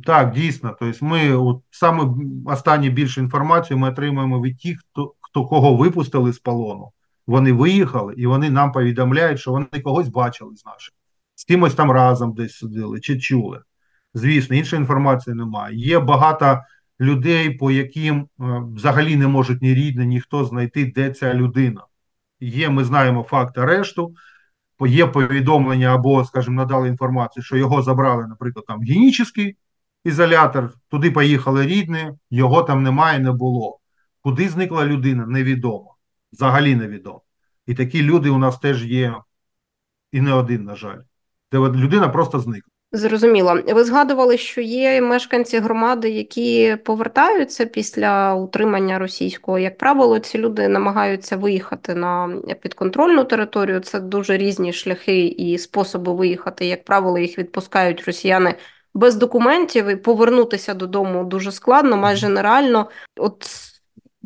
Так, 0.06 0.32
дійсно. 0.32 0.76
Тобто 0.80 1.06
ми 1.06 1.36
от 1.36 1.58
саме 1.72 2.04
останню 2.46 2.90
більшу 2.90 3.22
інформацію 3.22 3.78
ми 3.78 3.90
отримуємо 3.90 4.42
від 4.42 4.60
тих, 4.60 4.80
хто, 4.80 5.14
хто 5.22 5.46
кого 5.46 5.76
випустили 5.76 6.34
з 6.34 6.40
полону. 6.40 6.92
Вони 7.28 7.54
виїхали 7.54 8.14
і 8.18 8.28
вони 8.28 8.50
нам 8.50 8.72
повідомляють, 8.72 9.40
що 9.40 9.52
вони 9.52 9.66
когось 9.84 10.08
бачили 10.08 10.56
з 10.56 10.66
наших, 10.66 10.94
з 11.36 11.44
кимось 11.44 11.76
там 11.76 11.92
разом 11.92 12.34
десь 12.34 12.58
сидили 12.58 13.00
чи 13.00 13.20
чули. 13.20 13.62
Звісно, 14.14 14.56
іншої 14.56 14.80
інформації 14.80 15.36
немає. 15.36 15.78
Є 15.78 16.00
багато 16.00 16.62
людей, 17.02 17.50
по 17.50 17.72
яким 17.72 18.20
е, 18.20 18.28
взагалі 18.76 19.16
не 19.16 19.28
можуть 19.28 19.62
ні 19.62 19.74
рідні, 19.74 20.06
ніхто 20.06 20.46
знайти, 20.46 20.86
де 20.96 21.12
ця 21.12 21.34
людина. 21.34 21.82
Є, 22.40 22.70
ми 22.70 22.84
знаємо 22.84 23.24
факт 23.24 23.58
арешту, 23.58 24.14
є 24.88 25.08
повідомлення 25.08 25.96
або, 25.96 26.26
скажімо, 26.26 26.56
надали 26.56 26.88
інформацію, 26.88 27.44
що 27.44 27.58
його 27.58 27.82
забрали, 27.82 28.28
наприклад, 28.28 28.66
там 28.66 28.80
в 28.80 28.84
гінічний 28.84 29.58
ізолятор, 30.06 30.74
туди 30.90 31.12
поїхали 31.12 31.68
рідні, 31.68 32.12
його 32.32 32.64
там 32.64 32.84
немає, 32.84 33.20
не 33.20 33.32
було. 33.32 33.80
Куди 34.22 34.50
зникла 34.50 34.86
людина, 34.86 35.26
невідомо 35.26 35.97
взагалі 36.32 36.76
невідомо. 36.76 37.22
І 37.66 37.76
такі 37.76 38.04
люди 38.04 38.30
у 38.30 38.38
нас 38.38 38.60
теж 38.60 38.86
є, 38.86 39.16
і 40.12 40.22
не 40.22 40.34
один, 40.34 40.64
на 40.64 40.76
жаль, 40.76 41.00
де 41.52 41.58
людина 41.58 42.10
просто 42.10 42.40
зникла. 42.40 42.72
Зрозуміло. 42.92 43.60
Ви 43.68 43.84
згадували, 43.84 44.38
що 44.38 44.62
є 44.62 45.02
мешканці 45.02 45.60
громади, 45.60 46.10
які 46.10 46.78
повертаються 46.86 47.66
після 47.66 48.36
утримання 48.36 49.00
російського. 49.00 49.60
Як 49.60 49.78
правило, 49.78 50.20
ці 50.20 50.38
люди 50.38 50.68
намагаються 50.68 51.38
виїхати 51.38 51.96
на 51.96 52.42
підконтрольну 52.62 53.24
територію. 53.24 53.80
Це 53.80 54.00
дуже 54.00 54.38
різні 54.38 54.74
шляхи 54.74 55.26
і 55.26 55.58
способи 55.58 56.14
виїхати. 56.14 56.66
Як 56.66 56.86
правило, 56.86 57.18
їх 57.18 57.38
відпускають 57.38 58.06
росіяни 58.06 58.56
без 58.94 59.16
документів 59.16 59.88
і 59.88 59.96
повернутися 59.96 60.74
додому 60.74 61.24
дуже 61.24 61.52
складно, 61.52 61.98
майже 61.98 62.30
нереально. 62.30 62.90
От 63.18 63.46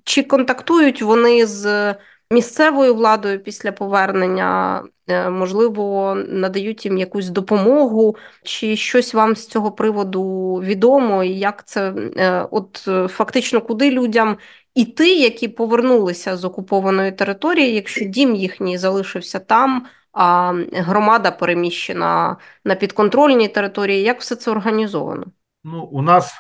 чи 0.04 0.24
контактують 0.24 1.02
вони 1.02 1.46
з 1.46 1.96
місцевою 2.32 2.96
владою 2.96 3.44
після 3.44 3.72
повернення? 3.72 4.84
Е, 5.08 5.30
можливо, 5.30 6.16
надають 6.28 6.86
їм 6.86 6.98
якусь 6.98 7.30
допомогу, 7.30 8.16
чи 8.44 8.76
щось 8.76 9.14
вам 9.14 9.36
з 9.36 9.48
цього 9.48 9.72
приводу 9.72 10.54
відомо, 10.64 11.24
і 11.24 11.40
як 11.40 11.68
це 11.68 11.94
е, 12.18 12.48
от 12.52 12.90
фактично 13.08 13.62
куди 13.62 13.92
людям 13.92 14.38
іти, 14.76 15.16
які 15.16 15.48
повернулися 15.48 16.38
з 16.38 16.46
окупованої 16.46 17.12
території, 17.12 17.74
якщо 17.74 18.06
дім 18.06 18.36
їхній 18.36 18.78
залишився 18.78 19.40
там, 19.40 19.86
а 20.14 20.54
громада 20.74 21.32
переміщена 21.32 22.38
на 22.66 22.76
підконтрольній 22.76 23.48
території? 23.48 24.02
Як 24.02 24.22
все 24.22 24.36
це 24.36 24.52
організовано? 24.52 25.26
Ну, 25.64 25.84
у 25.84 26.02
нас 26.02 26.34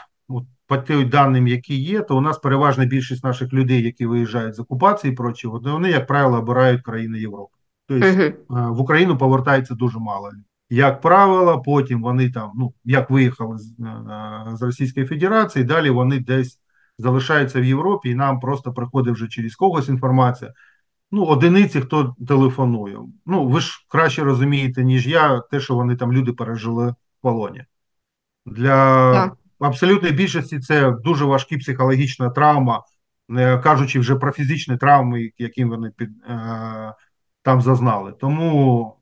по 0.71 0.77
тим 0.77 1.09
даним, 1.09 1.47
які 1.47 1.75
є, 1.75 2.01
то 2.01 2.17
у 2.17 2.21
нас 2.21 2.37
переважна 2.37 2.85
більшість 2.85 3.23
наших 3.23 3.53
людей, 3.53 3.83
які 3.83 4.05
виїжджають 4.05 4.55
з 4.55 4.59
окупації, 4.59 5.13
і 5.13 5.15
прочі, 5.15 5.47
вони, 5.47 5.89
як 5.89 6.07
правило, 6.07 6.37
обирають 6.37 6.81
країни 6.81 7.19
Європи. 7.19 7.57
Тобто 7.87 8.33
в 8.49 8.81
Україну 8.81 9.17
повертається 9.17 9.75
дуже 9.75 9.99
мало. 9.99 10.31
Як 10.69 11.01
правило, 11.01 11.61
потім 11.61 12.01
вони 12.01 12.31
там, 12.31 12.51
ну 12.55 12.73
як 12.85 13.09
виїхали 13.09 13.57
з, 13.57 13.79
е, 13.79 14.55
з 14.55 14.61
Російської 14.61 15.05
Федерації, 15.05 15.65
далі 15.65 15.89
вони 15.89 16.19
десь 16.19 16.59
залишаються 16.97 17.61
в 17.61 17.65
Європі, 17.65 18.09
і 18.09 18.15
нам 18.15 18.39
просто 18.39 18.73
приходить 18.73 19.13
вже 19.13 19.27
через 19.27 19.55
когось 19.55 19.89
інформація. 19.89 20.53
Ну, 21.11 21.25
одиниці, 21.25 21.81
хто 21.81 22.15
телефонує. 22.27 22.97
Ну, 23.25 23.47
ви 23.47 23.59
ж 23.59 23.85
краще 23.87 24.23
розумієте, 24.23 24.83
ніж 24.83 25.07
я, 25.07 25.39
те, 25.39 25.59
що 25.59 25.75
вони 25.75 25.95
там 25.95 26.13
люди 26.13 26.33
пережили 26.33 26.89
в 26.89 26.95
полоні. 27.21 27.63
Для 28.45 29.11
yeah 29.13 29.40
в 29.61 29.65
абсолютній 29.65 30.11
більшості 30.11 30.59
це 30.59 30.91
дуже 30.91 31.25
важкі 31.25 31.57
психологічна 31.57 32.29
травма, 32.29 32.83
не 33.29 33.57
кажучи 33.57 33.99
вже 33.99 34.15
про 34.15 34.31
фізичні 34.31 34.77
травми, 34.77 35.31
яким 35.37 35.69
вони 35.69 35.91
під, 35.97 36.09
е, 36.29 36.93
там 37.43 37.61
зазнали. 37.61 38.11
Тому 38.11 38.95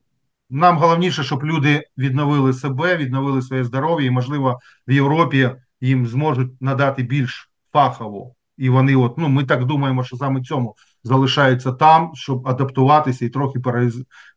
нам 0.50 0.78
головніше, 0.78 1.24
щоб 1.24 1.44
люди 1.44 1.82
відновили 1.98 2.52
себе, 2.52 2.96
відновили 2.96 3.42
своє 3.42 3.64
здоров'я, 3.64 4.06
і, 4.06 4.10
можливо, 4.10 4.58
в 4.88 4.92
Європі 4.92 5.50
їм 5.80 6.06
зможуть 6.06 6.62
надати 6.62 7.02
більш 7.02 7.50
фахово. 7.72 8.34
І 8.56 8.68
вони, 8.68 8.96
от 8.96 9.18
ну 9.18 9.28
ми 9.28 9.44
так 9.44 9.64
думаємо, 9.64 10.04
що 10.04 10.16
саме 10.16 10.42
цьому 10.42 10.74
залишаються 11.02 11.72
там, 11.72 12.10
щоб 12.14 12.48
адаптуватися 12.48 13.24
і 13.24 13.28
трохи 13.28 13.60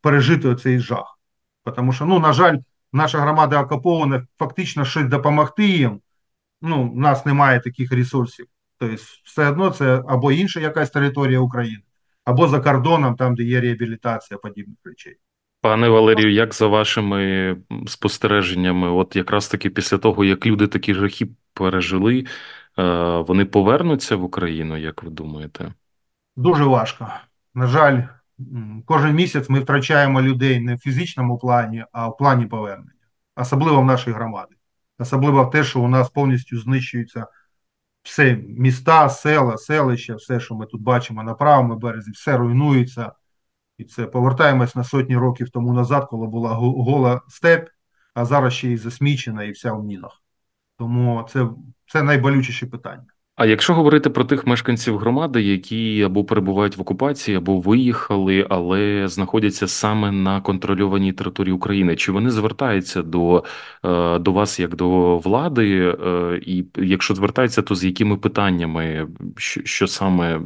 пережити 0.02 0.48
оцей 0.48 0.78
жах. 0.78 1.18
Тому 1.76 1.92
що, 1.92 2.04
ну, 2.04 2.18
на 2.18 2.32
жаль, 2.32 2.58
наша 2.92 3.20
громада 3.20 3.62
окупована, 3.62 4.26
фактично 4.38 4.84
щось 4.84 5.06
допомогти 5.06 5.68
їм. 5.68 6.00
Ну, 6.66 6.92
у 6.94 7.00
нас 7.00 7.26
немає 7.26 7.60
таких 7.60 7.92
ресурсів. 7.92 8.46
Тобто, 8.78 8.96
все 9.24 9.48
одно 9.48 9.70
це 9.70 10.02
або 10.08 10.32
інша 10.32 10.60
якась 10.60 10.90
територія 10.90 11.40
України, 11.40 11.82
або 12.24 12.48
за 12.48 12.60
кордоном, 12.60 13.16
там, 13.16 13.34
де 13.34 13.42
є 13.42 13.60
реабілітація 13.60 14.38
подібних 14.38 14.78
речей. 14.84 15.16
Пане 15.60 15.88
Валерію, 15.88 16.32
як 16.32 16.54
за 16.54 16.66
вашими 16.66 17.56
спостереженнями, 17.86 18.90
от 18.90 19.16
якраз 19.16 19.48
таки 19.48 19.70
після 19.70 19.98
того, 19.98 20.24
як 20.24 20.46
люди 20.46 20.66
такі 20.66 20.94
жахи 20.94 21.28
пережили, 21.54 22.26
е, 22.78 22.82
вони 23.18 23.44
повернуться 23.44 24.16
в 24.16 24.24
Україну, 24.24 24.76
як 24.76 25.02
ви 25.02 25.10
думаєте? 25.10 25.72
Дуже 26.36 26.64
важко. 26.64 27.08
На 27.54 27.66
жаль, 27.66 28.02
кожен 28.84 29.14
місяць 29.14 29.48
ми 29.48 29.60
втрачаємо 29.60 30.22
людей 30.22 30.60
не 30.60 30.74
в 30.74 30.78
фізичному 30.78 31.38
плані, 31.38 31.84
а 31.92 32.08
в 32.08 32.16
плані 32.16 32.46
повернення, 32.46 32.92
особливо 33.36 33.80
в 33.80 33.84
нашій 33.84 34.10
громаді. 34.10 34.54
Особливо 34.98 35.46
те, 35.46 35.64
що 35.64 35.80
у 35.80 35.88
нас 35.88 36.10
повністю 36.10 36.60
знищуються 36.60 37.26
все 38.02 38.36
міста, 38.36 39.08
села, 39.08 39.58
селища, 39.58 40.14
все, 40.14 40.40
що 40.40 40.54
ми 40.54 40.66
тут 40.66 40.82
бачимо 40.82 41.22
на 41.22 41.34
правому 41.34 41.76
березі, 41.76 42.10
все 42.10 42.36
руйнується. 42.36 43.12
І 43.78 43.84
це 43.84 44.06
повертаємось 44.06 44.76
на 44.76 44.84
сотні 44.84 45.16
років 45.16 45.50
тому 45.50 45.72
назад, 45.72 46.06
коли 46.10 46.26
була 46.26 46.54
гола 46.54 47.20
степ, 47.28 47.68
а 48.14 48.24
зараз 48.24 48.52
ще 48.52 48.68
й 48.68 48.76
засмічена 48.76 49.44
і 49.44 49.50
вся 49.50 49.72
в 49.72 49.84
мінах. 49.84 50.22
Тому 50.78 51.28
це, 51.30 51.48
це 51.86 52.02
найболючіше 52.02 52.66
питання. 52.66 53.13
А 53.36 53.46
якщо 53.46 53.74
говорити 53.74 54.10
про 54.10 54.24
тих 54.24 54.46
мешканців 54.46 54.98
громади, 54.98 55.42
які 55.42 56.02
або 56.02 56.24
перебувають 56.24 56.76
в 56.76 56.80
окупації, 56.80 57.36
або 57.36 57.58
виїхали, 57.58 58.46
але 58.50 59.08
знаходяться 59.08 59.68
саме 59.68 60.12
на 60.12 60.40
контрольованій 60.40 61.12
території 61.12 61.52
України, 61.52 61.96
чи 61.96 62.12
вони 62.12 62.30
звертаються 62.30 63.02
до 63.02 63.44
е, 63.84 64.18
до 64.18 64.32
вас 64.32 64.60
як 64.60 64.76
до 64.76 65.18
влади? 65.18 65.96
Е, 66.04 66.40
і 66.46 66.66
якщо 66.76 67.14
звертаються, 67.14 67.62
то 67.62 67.74
з 67.74 67.84
якими 67.84 68.16
питаннями, 68.16 69.08
що, 69.36 69.60
що 69.64 69.86
саме 69.86 70.40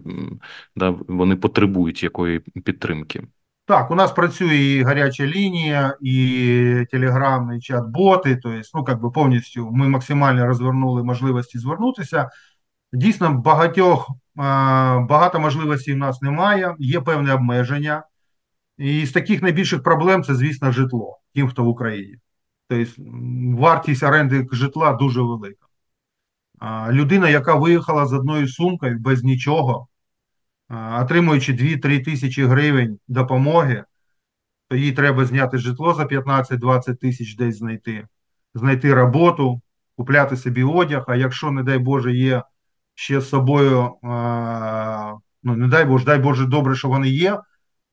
да, 0.77 0.95
вони 1.09 1.37
потребують 1.37 2.03
якої 2.03 2.39
підтримки? 2.39 3.23
Так, 3.67 3.91
у 3.91 3.95
нас 3.95 4.13
працює 4.13 4.57
і 4.57 4.83
гаряча 4.83 5.27
лінія, 5.27 5.97
і 6.01 6.87
телеграмні 6.91 7.59
чат-боти. 7.59 8.39
Тобто, 8.43 8.61
ну 8.75 8.85
як 8.89 9.01
би 9.03 9.11
повністю 9.11 9.71
ми 9.73 9.89
максимально 9.89 10.47
розвернули 10.47 11.05
можливості 11.05 11.59
звернутися. 11.59 12.29
Дійсно, 12.93 13.35
багатьох 13.35 14.11
багато 15.09 15.41
можливостей 15.41 15.95
в 15.95 15.99
нас 15.99 16.23
немає, 16.23 16.77
є 16.79 17.01
певне 17.01 17.35
обмеження. 17.35 18.05
І 18.79 19.07
з 19.07 19.13
таких 19.13 19.43
найбільших 19.43 19.83
проблем 19.83 20.25
це, 20.25 20.35
звісно, 20.35 20.73
житло, 20.73 21.19
тим, 21.35 21.49
хто 21.49 21.65
в 21.65 21.69
Україні. 21.69 22.17
Тобто 22.69 22.93
вартість 23.57 24.03
оренди 24.03 24.47
житла 24.53 24.93
дуже 24.93 25.23
велика. 25.23 25.67
Людина, 26.91 27.29
яка 27.29 27.55
виїхала 27.55 28.07
з 28.07 28.13
одною 28.13 28.49
сумкою 28.49 28.99
без 28.99 29.25
нічого, 29.25 29.89
отримуючи 31.01 31.53
2-3 31.53 32.05
тисячі 32.05 32.45
гривень 32.45 32.99
допомоги, 33.09 33.85
то 34.69 34.77
їй 34.77 34.93
треба 34.93 35.25
зняти 35.25 35.59
житло 35.59 35.95
за 35.95 36.05
15-20 36.05 36.97
тисяч 36.97 37.37
десь 37.37 37.59
знайти, 37.59 38.07
знайти 38.55 38.95
роботу, 38.95 39.61
купляти 39.97 40.37
собі 40.37 40.63
одяг. 40.63 41.05
А 41.09 41.17
якщо, 41.17 41.51
не 41.51 41.63
дай 41.63 41.79
Боже, 41.79 42.13
є 42.13 42.43
ще 42.99 43.21
з 43.21 43.29
собою, 43.29 43.95
ну 45.43 45.57
не 45.57 45.69
дай 45.69 45.85
Боже, 45.85 46.05
дай 46.05 46.19
Боже, 46.19 46.47
добре, 46.47 46.77
що 46.77 46.89
вони 46.89 47.09
є, 47.09 47.41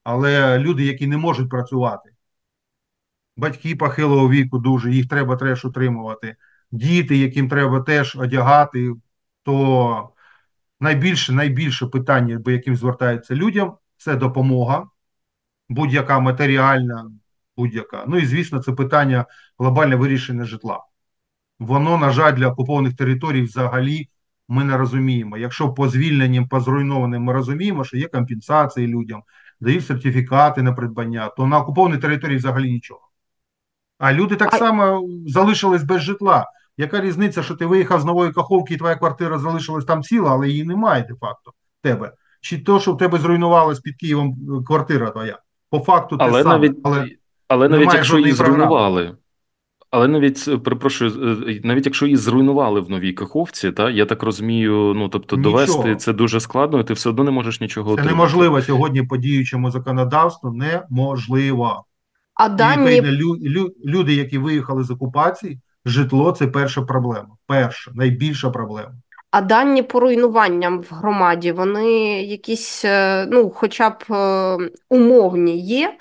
але 0.03 0.59
люди, 0.59 0.85
які 0.85 1.07
не 1.07 1.17
можуть 1.17 1.49
працювати, 1.49 2.09
батьки 3.37 3.75
похилого 3.75 4.29
віку, 4.29 4.59
дуже 4.59 4.91
їх 4.91 5.07
треба 5.07 5.35
теж 5.35 5.65
утримувати, 5.65 6.35
діти, 6.71 7.17
яким 7.17 7.49
треба 7.49 7.79
теж 7.79 8.15
одягати, 8.15 8.93
то 9.43 10.09
найбільше 10.79 11.33
найбільше 11.33 11.87
питання, 11.87 12.39
по 12.39 12.51
яким 12.51 12.75
звертаються 12.75 13.35
людям, 13.35 13.77
це 13.97 14.15
допомога, 14.15 14.85
будь-яка 15.69 16.19
матеріальна, 16.19 17.11
будь-яка. 17.57 18.03
Ну 18.07 18.17
і 18.17 18.25
звісно, 18.25 18.59
це 18.59 18.71
питання 18.71 19.25
глобальне 19.59 19.95
вирішення 19.95 20.45
житла. 20.45 20.79
Воно, 21.59 21.97
на 21.97 22.11
жаль, 22.11 22.33
для 22.33 22.47
окупованих 22.47 22.95
територій 22.95 23.41
взагалі 23.41 24.09
ми 24.47 24.63
не 24.63 24.77
розуміємо. 24.77 25.37
Якщо 25.37 25.69
по 25.69 25.89
звільненням, 25.89 26.47
по 26.47 26.59
зруйнованим 26.59 27.23
ми 27.23 27.33
розуміємо, 27.33 27.83
що 27.83 27.97
є 27.97 28.07
компенсації 28.07 28.87
людям, 28.87 29.23
дають 29.59 29.85
сертифікати 29.85 30.61
на 30.61 30.73
придбання, 30.73 31.27
то 31.37 31.47
на 31.47 31.59
окупованій 31.59 31.97
території 31.97 32.37
взагалі 32.37 32.71
нічого. 32.71 33.01
А 33.97 34.13
люди 34.13 34.35
так 34.35 34.53
само 34.53 35.09
залишились 35.27 35.83
без 35.83 36.01
житла. 36.01 36.45
Яка 36.77 37.01
різниця, 37.01 37.43
що 37.43 37.55
ти 37.55 37.65
виїхав 37.65 38.01
з 38.01 38.05
нової 38.05 38.31
каховки, 38.31 38.73
і 38.73 38.77
твоя 38.77 38.95
квартира 38.95 39.39
залишилась 39.39 39.85
там 39.85 40.03
ціла, 40.03 40.31
але 40.31 40.49
її 40.49 40.63
немає 40.63 41.05
де-факто 41.09 41.51
тебе? 41.81 42.11
Чи 42.41 42.57
то, 42.57 42.79
що 42.79 42.93
в 42.93 42.97
тебе 42.97 43.17
зруйнувалась 43.17 43.79
під 43.79 43.95
Києвом 43.95 44.27
е, 44.29 44.63
квартира 44.65 45.09
твоя? 45.09 45.39
По 45.69 45.79
факту 45.79 46.17
те 46.17 46.23
але 46.23 46.43
саме. 46.43 46.55
Навіть, 46.55 46.77
але 46.83 47.09
але 47.47 47.69
навіть 47.69 47.93
якщо 47.93 48.19
її 48.19 48.31
зруйнували, 48.31 49.15
але 49.95 50.07
навіть 50.07 50.45
е, 50.47 50.57
перепрошую, 50.57 51.11
е, 51.47 51.61
навіть 51.63 51.85
якщо 51.85 52.05
її 52.05 52.17
зруйнували 52.17 52.81
в 52.81 52.89
новій 52.89 53.13
каховці, 53.13 53.71
та 53.71 53.89
я 53.89 54.05
так 54.05 54.23
розумію, 54.23 54.93
ну 54.95 55.09
тобто 55.09 55.37
нічого. 55.37 55.57
довести 55.57 55.95
це 55.95 56.13
дуже 56.13 56.39
складно, 56.39 56.79
і 56.79 56.83
ти 56.83 56.93
все 56.93 57.09
одно 57.09 57.23
не 57.23 57.31
можеш 57.31 57.61
нічого 57.61 57.87
це 57.87 57.93
отримати. 57.93 58.15
неможливо 58.15 58.61
сьогодні 58.61 59.03
по 59.03 59.17
діючому 59.17 59.71
законодавству. 59.71 60.51
Неможливо. 60.51 61.85
А 62.33 62.49
дані... 62.49 63.01
лю, 63.01 63.37
лю, 63.41 63.71
люди, 63.85 64.13
які 64.13 64.37
виїхали 64.37 64.83
з 64.83 64.91
окупації, 64.91 65.59
житло 65.85 66.31
це 66.31 66.47
перша 66.47 66.81
проблема. 66.81 67.29
Перша 67.47 67.91
найбільша 67.95 68.49
проблема. 68.49 68.93
А 69.31 69.41
дані 69.41 69.83
по 69.83 69.99
руйнуванням 69.99 70.81
в 70.81 70.87
громаді, 70.91 71.51
вони 71.51 71.93
якісь, 72.23 72.85
е, 72.85 73.27
ну, 73.31 73.49
хоча 73.49 73.89
б 73.89 74.03
умовні 74.89 75.59
є. 75.59 75.97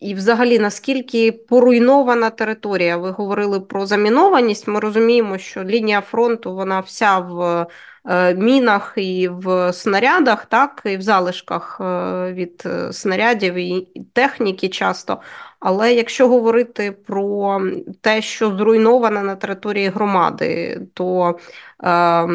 Ем, 0.00 0.08
і, 0.08 0.14
взагалі, 0.14 0.58
наскільки 0.58 1.32
поруйнована 1.32 2.30
територія? 2.30 2.96
Ви 2.96 3.10
говорили 3.10 3.60
про 3.60 3.86
замінованість. 3.86 4.68
Ми 4.68 4.80
розуміємо, 4.80 5.38
що 5.38 5.64
лінія 5.64 6.00
фронту 6.00 6.54
вона 6.54 6.80
вся 6.80 7.18
в 7.18 7.66
е, 8.06 8.34
мінах 8.34 8.92
і 8.96 9.28
в 9.28 9.72
снарядах, 9.72 10.46
так, 10.46 10.82
і 10.84 10.96
в 10.96 11.02
залишках 11.02 11.80
е, 11.80 12.32
від 12.32 12.62
е, 12.66 12.92
снарядів 12.92 13.54
і 13.54 13.88
техніки 14.12 14.68
часто. 14.68 15.20
Але 15.60 15.94
якщо 15.94 16.28
говорити 16.28 16.92
про 16.92 17.62
те, 18.00 18.22
що 18.22 18.56
зруйноване 18.56 19.22
на 19.22 19.36
території 19.36 19.88
громади, 19.88 20.80
то 20.94 21.38
е, 21.84 22.28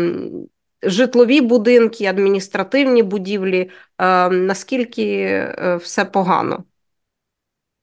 житлові 0.84 1.42
будинки, 1.42 2.06
адміністративні 2.06 3.04
будівлі, 3.04 3.72
е, 4.00 4.30
наскільки 4.30 5.40
все 5.82 6.06
погано? 6.06 6.64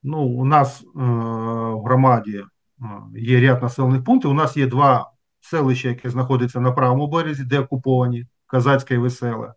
Ну, 0.03 0.23
у 0.23 0.45
нас 0.45 0.81
е, 0.81 0.87
в 0.95 1.83
громаді 1.83 2.37
е, 2.39 2.85
є 3.15 3.41
ряд 3.41 3.63
населених 3.63 4.05
пунктів. 4.05 4.31
У 4.31 4.35
нас 4.35 4.57
є 4.57 4.67
два 4.67 5.11
селища, 5.41 5.89
які 5.89 6.09
знаходяться 6.09 6.61
на 6.61 6.73
правому 6.73 7.07
березі, 7.09 7.45
де 7.45 7.61
окуповані, 7.61 8.27
Казацьке 8.47 8.95
і 8.95 8.99
Веселе, 8.99 9.55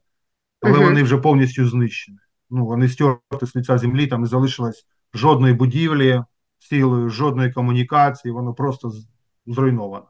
але 0.62 0.74
угу. 0.74 0.84
вони 0.84 1.04
вже 1.04 1.18
повністю 1.18 1.68
знищені. 1.68 2.18
Ну, 2.50 2.66
Вони 2.66 2.90
стерті 2.90 3.46
з 3.46 3.56
лиця 3.56 3.78
землі, 3.78 4.08
там 4.08 4.22
не 4.22 4.28
залишилось 4.28 4.88
жодної 5.14 5.54
будівлі 5.54 6.24
цілої, 6.60 7.10
жодної 7.10 7.52
комунікації, 7.52 8.32
воно 8.32 8.54
просто 8.54 8.92
зруйновано. 9.48 10.06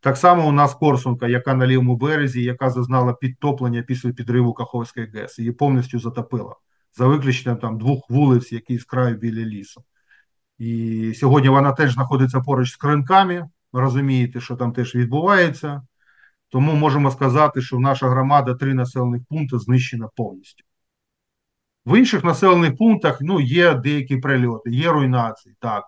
Так 0.00 0.16
само 0.16 0.48
у 0.48 0.52
нас 0.52 0.74
Корсунка, 0.74 1.28
яка 1.28 1.54
на 1.54 1.66
лівому 1.66 1.96
березі, 1.96 2.42
яка 2.42 2.70
зазнала 2.70 3.12
підтоплення 3.12 3.82
після 3.82 4.12
підриву 4.12 4.54
Каховської 4.54 5.06
ГЕС, 5.06 5.38
її 5.38 5.52
повністю 5.52 5.98
затопила 5.98 6.54
за 6.96 7.06
виключенням 7.06 7.58
там 7.58 7.78
двох 7.78 8.10
вулиць, 8.10 8.52
які 8.52 8.78
з 8.78 8.84
краю 8.84 9.16
біля 9.16 9.44
лісу. 9.46 9.84
І 10.58 11.12
сьогодні 11.16 11.48
вона 11.48 11.72
теж 11.72 11.92
знаходиться 11.92 12.40
поруч 12.40 12.72
з 12.72 12.76
кринками. 12.76 13.48
Розумієте, 13.72 14.40
що 14.40 14.56
там 14.56 14.72
теж 14.72 14.94
відбувається. 14.94 15.82
Тому 16.48 16.74
можемо 16.74 17.10
сказати, 17.10 17.60
що 17.60 17.78
наша 17.78 18.08
громада 18.08 18.54
три 18.54 18.74
населених 18.74 19.22
пункти 19.28 19.58
знищена 19.58 20.08
повністю. 20.16 20.64
В 21.86 21.98
інших 21.98 22.24
населених 22.24 22.76
пунктах 22.76 23.18
ну, 23.20 23.40
є 23.40 23.74
деякі 23.74 24.16
прильоти, 24.16 24.70
є 24.70 24.90
руйнації, 24.90 25.54
так. 25.60 25.84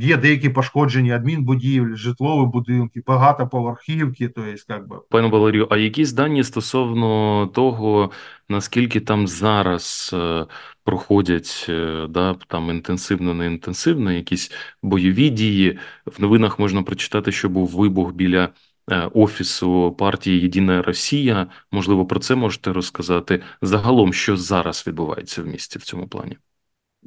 Є 0.00 0.16
деякі 0.16 0.48
пошкоджені 0.48 1.12
адмінбудівлі, 1.12 1.96
житлові 1.96 2.50
будинки, 2.50 3.02
багатоповерхівки. 3.06 4.28
То 4.28 4.42
як 4.68 4.88
би. 4.88 4.96
Пане 5.10 5.28
Валерію, 5.28 5.68
а 5.70 5.76
якісь 5.76 6.12
дані 6.12 6.44
стосовно 6.44 7.46
того, 7.54 8.10
наскільки 8.48 9.00
там 9.00 9.28
зараз 9.28 10.10
е, 10.14 10.46
проходять 10.84 11.66
е, 11.68 12.06
да, 12.10 12.34
там 12.48 12.70
інтенсивно, 12.70 13.34
не 13.34 13.46
інтенсивно, 13.46 14.12
якісь 14.12 14.52
бойові 14.82 15.30
дії? 15.30 15.78
В 16.06 16.22
новинах 16.22 16.58
можна 16.58 16.82
прочитати, 16.82 17.32
що 17.32 17.48
був 17.48 17.68
вибух 17.68 18.12
біля 18.12 18.48
е, 18.90 19.10
офісу 19.14 19.96
партії 19.98 20.40
Єдина 20.40 20.82
Росія. 20.82 21.46
Можливо, 21.72 22.06
про 22.06 22.20
це 22.20 22.34
можете 22.34 22.72
розказати 22.72 23.42
загалом, 23.62 24.12
що 24.12 24.36
зараз 24.36 24.84
відбувається 24.86 25.42
в 25.42 25.46
місті 25.46 25.78
в 25.78 25.82
цьому 25.82 26.08
плані. 26.08 26.36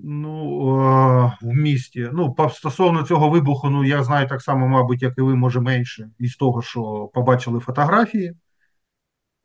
Ну, 0.03 0.43
е, 0.81 1.37
в 1.41 1.53
місті. 1.53 2.09
Ну, 2.13 2.35
стосовно 2.53 3.03
цього 3.03 3.29
вибуху, 3.29 3.69
ну 3.69 3.83
я 3.83 4.03
знаю 4.03 4.27
так 4.27 4.41
само, 4.41 4.67
мабуть, 4.67 5.01
як 5.01 5.13
і 5.17 5.21
ви, 5.21 5.35
може 5.35 5.59
менше, 5.59 6.09
із 6.19 6.35
того, 6.35 6.61
що 6.61 7.09
побачили 7.13 7.59
фотографії. 7.59 8.33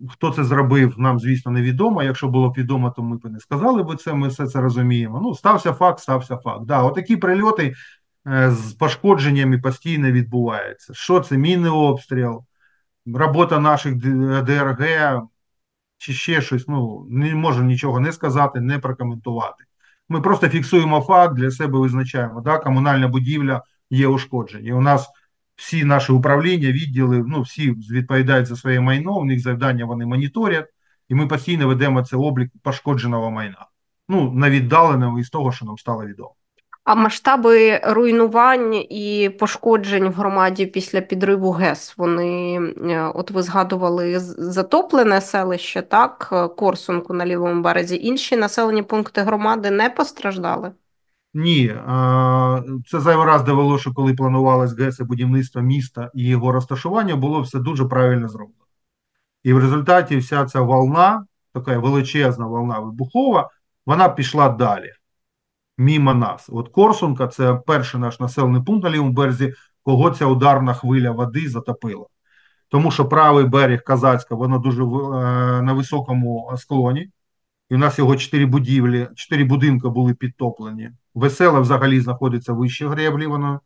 Хто 0.08 0.30
це 0.30 0.44
зробив, 0.44 0.94
нам, 0.98 1.20
звісно, 1.20 1.52
невідомо. 1.52 2.02
Якщо 2.02 2.28
було 2.28 2.50
б 2.50 2.54
відомо, 2.58 2.90
то 2.90 3.02
ми 3.02 3.16
б 3.16 3.24
не 3.24 3.40
сказали 3.40 3.82
б 3.82 3.96
це, 3.96 4.12
ми 4.14 4.28
все 4.28 4.46
це 4.46 4.60
розуміємо. 4.60 5.20
Ну, 5.22 5.34
стався 5.34 5.72
факт, 5.72 6.00
стався 6.00 6.36
факт. 6.36 6.64
Да, 6.64 6.82
отакі 6.82 7.16
прильоти 7.16 7.74
е, 8.26 8.50
з 8.50 8.72
пошкодженнями 8.72 9.58
постійно 9.58 10.10
відбуваються. 10.10 10.94
Що 10.94 11.20
це? 11.20 11.36
Мінний 11.36 11.70
обстріл, 11.70 12.44
робота 13.06 13.60
наших 13.60 13.96
ДРГ 14.44 15.20
чи 15.98 16.12
ще 16.12 16.42
щось. 16.42 16.68
Ну, 16.68 17.06
не 17.10 17.34
можу 17.34 17.62
нічого 17.62 18.00
не 18.00 18.12
сказати, 18.12 18.60
не 18.60 18.78
прокоментувати. 18.78 19.64
Ми 20.08 20.20
просто 20.20 20.48
фіксуємо 20.48 21.00
факт, 21.00 21.34
для 21.34 21.50
себе 21.50 21.78
визначаємо. 21.78 22.40
Да, 22.40 22.58
комунальна 22.58 23.08
будівля 23.08 23.62
є 23.90 24.08
ушкодження. 24.08 24.68
І 24.68 24.72
у 24.72 24.80
нас 24.80 25.08
всі 25.56 25.84
наші 25.84 26.12
управління, 26.12 26.68
відділи, 26.72 27.24
ну 27.26 27.42
всі 27.42 27.70
відповідають 27.70 28.46
за 28.46 28.56
своє 28.56 28.80
майно, 28.80 29.18
у 29.18 29.24
них 29.24 29.40
завдання 29.40 29.84
вони 29.84 30.06
моніторять, 30.06 30.68
і 31.08 31.14
ми 31.14 31.26
постійно 31.26 31.68
ведемо 31.68 32.04
це 32.04 32.16
облік 32.16 32.52
пошкодженого 32.62 33.30
майна. 33.30 33.66
Ну, 34.08 34.32
на 34.32 34.50
віддаленому 34.50 35.18
із 35.18 35.30
того, 35.30 35.52
що 35.52 35.66
нам 35.66 35.78
стало 35.78 36.06
відомо. 36.06 36.35
А 36.86 36.94
масштаби 36.94 37.80
руйнувань 37.84 38.74
і 38.74 39.30
пошкоджень 39.38 40.08
в 40.08 40.12
громаді 40.12 40.66
після 40.66 41.00
підриву 41.00 41.50
ГЕС, 41.50 41.94
вони, 41.96 42.60
е, 42.90 43.12
от 43.14 43.30
ви 43.30 43.42
згадували 43.42 44.18
затоплене 44.18 45.20
селище, 45.20 45.82
так, 45.82 46.28
е, 46.32 46.48
Корсунку 46.48 47.14
на 47.14 47.26
лівому 47.26 47.62
березі. 47.62 47.96
Інші 48.02 48.36
населені 48.36 48.82
пункти 48.82 49.20
громади 49.20 49.70
не 49.70 49.90
постраждали? 49.90 50.72
Ні, 51.34 51.74
це 52.90 53.00
зайвий 53.00 53.26
раз 53.26 53.42
довело, 53.42 53.78
що 53.78 53.92
коли 53.92 54.14
планувалось 54.14 54.78
ГЕС 54.78 55.00
і 55.00 55.04
будівництво 55.04 55.62
міста 55.62 56.10
і 56.14 56.28
його 56.28 56.52
розташування, 56.52 57.16
було 57.16 57.40
все 57.40 57.58
дуже 57.58 57.84
правильно 57.84 58.28
зроблено. 58.28 58.64
І 59.42 59.52
в 59.52 59.58
результаті 59.58 60.16
вся 60.16 60.44
ця 60.44 60.60
волна, 60.60 61.26
така 61.54 61.78
величезна 61.78 62.46
волна 62.46 62.78
вибухова, 62.78 63.50
вона 63.86 64.08
пішла 64.08 64.48
далі, 64.48 64.92
мімо 65.78 66.14
нас. 66.14 66.48
От 66.52 66.68
Корсунка 66.68 67.26
це 67.26 67.54
перший 67.66 68.00
наш 68.00 68.20
населений 68.20 68.62
пункт 68.62 68.84
на 68.84 68.90
лівому 68.90 69.12
березі, 69.12 69.54
кого 69.82 70.10
ця 70.10 70.26
ударна 70.26 70.74
хвиля 70.74 71.10
води 71.10 71.48
затопила. 71.48 72.06
Тому 72.68 72.90
що 72.90 73.08
правий 73.08 73.44
берег 73.44 73.84
Казацька, 73.84 74.34
воно 74.34 74.58
дуже 74.58 74.82
е, 74.82 74.86
на 75.62 75.72
високому 75.72 76.52
склоні. 76.56 77.10
І 77.70 77.74
у 77.74 77.78
нас 77.78 77.98
його 77.98 78.16
чотири 78.16 78.46
будівлі, 78.46 79.08
чотири 79.14 79.44
будинки 79.44 79.88
були 79.88 80.14
підтоплені. 80.14 80.90
Веселе 81.14 81.60
взагалі 81.60 82.00
знаходиться 82.00 82.52
вище 82.52 82.88
греблі, 82.88 83.26
воно 83.26 83.60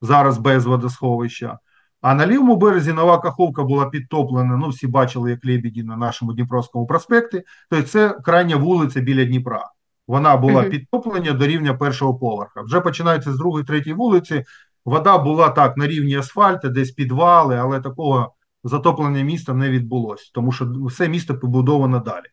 зараз 0.00 0.38
без 0.38 0.66
водосховища. 0.66 1.58
А 2.00 2.14
на 2.14 2.26
лівому 2.26 2.56
березі 2.56 2.92
нова 2.92 3.18
Каховка 3.18 3.62
була 3.62 3.86
підтоплена. 3.86 4.56
Ну, 4.56 4.68
всі 4.68 4.86
бачили, 4.86 5.30
як 5.30 5.44
лебіді 5.44 5.82
на 5.82 5.96
нашому 5.96 6.32
Дніпровському 6.32 6.86
проспекті. 6.86 7.42
Тобто 7.70 7.88
це 7.88 8.08
крайня 8.08 8.56
вулиця 8.56 9.00
біля 9.00 9.24
Дніпра. 9.24 9.70
Вона 10.08 10.36
була 10.36 10.62
підтоплення 10.62 11.32
до 11.32 11.46
рівня 11.46 11.74
першого 11.74 12.14
поверха. 12.14 12.62
Вже 12.62 12.80
починається 12.80 13.32
з 13.32 13.38
другої, 13.38 13.64
третьої 13.64 13.96
вулиці. 13.96 14.44
Вода 14.84 15.18
була 15.18 15.48
так 15.48 15.76
на 15.76 15.86
рівні 15.86 16.16
асфальту, 16.16 16.68
десь 16.68 16.90
підвали, 16.90 17.56
але 17.56 17.80
такого 17.80 18.34
затоплення 18.64 19.22
міста 19.22 19.54
не 19.54 19.70
відбулося, 19.70 20.30
тому 20.34 20.52
що 20.52 20.66
все 20.86 21.08
місто 21.08 21.38
побудовано 21.38 21.98
далі. 21.98 22.26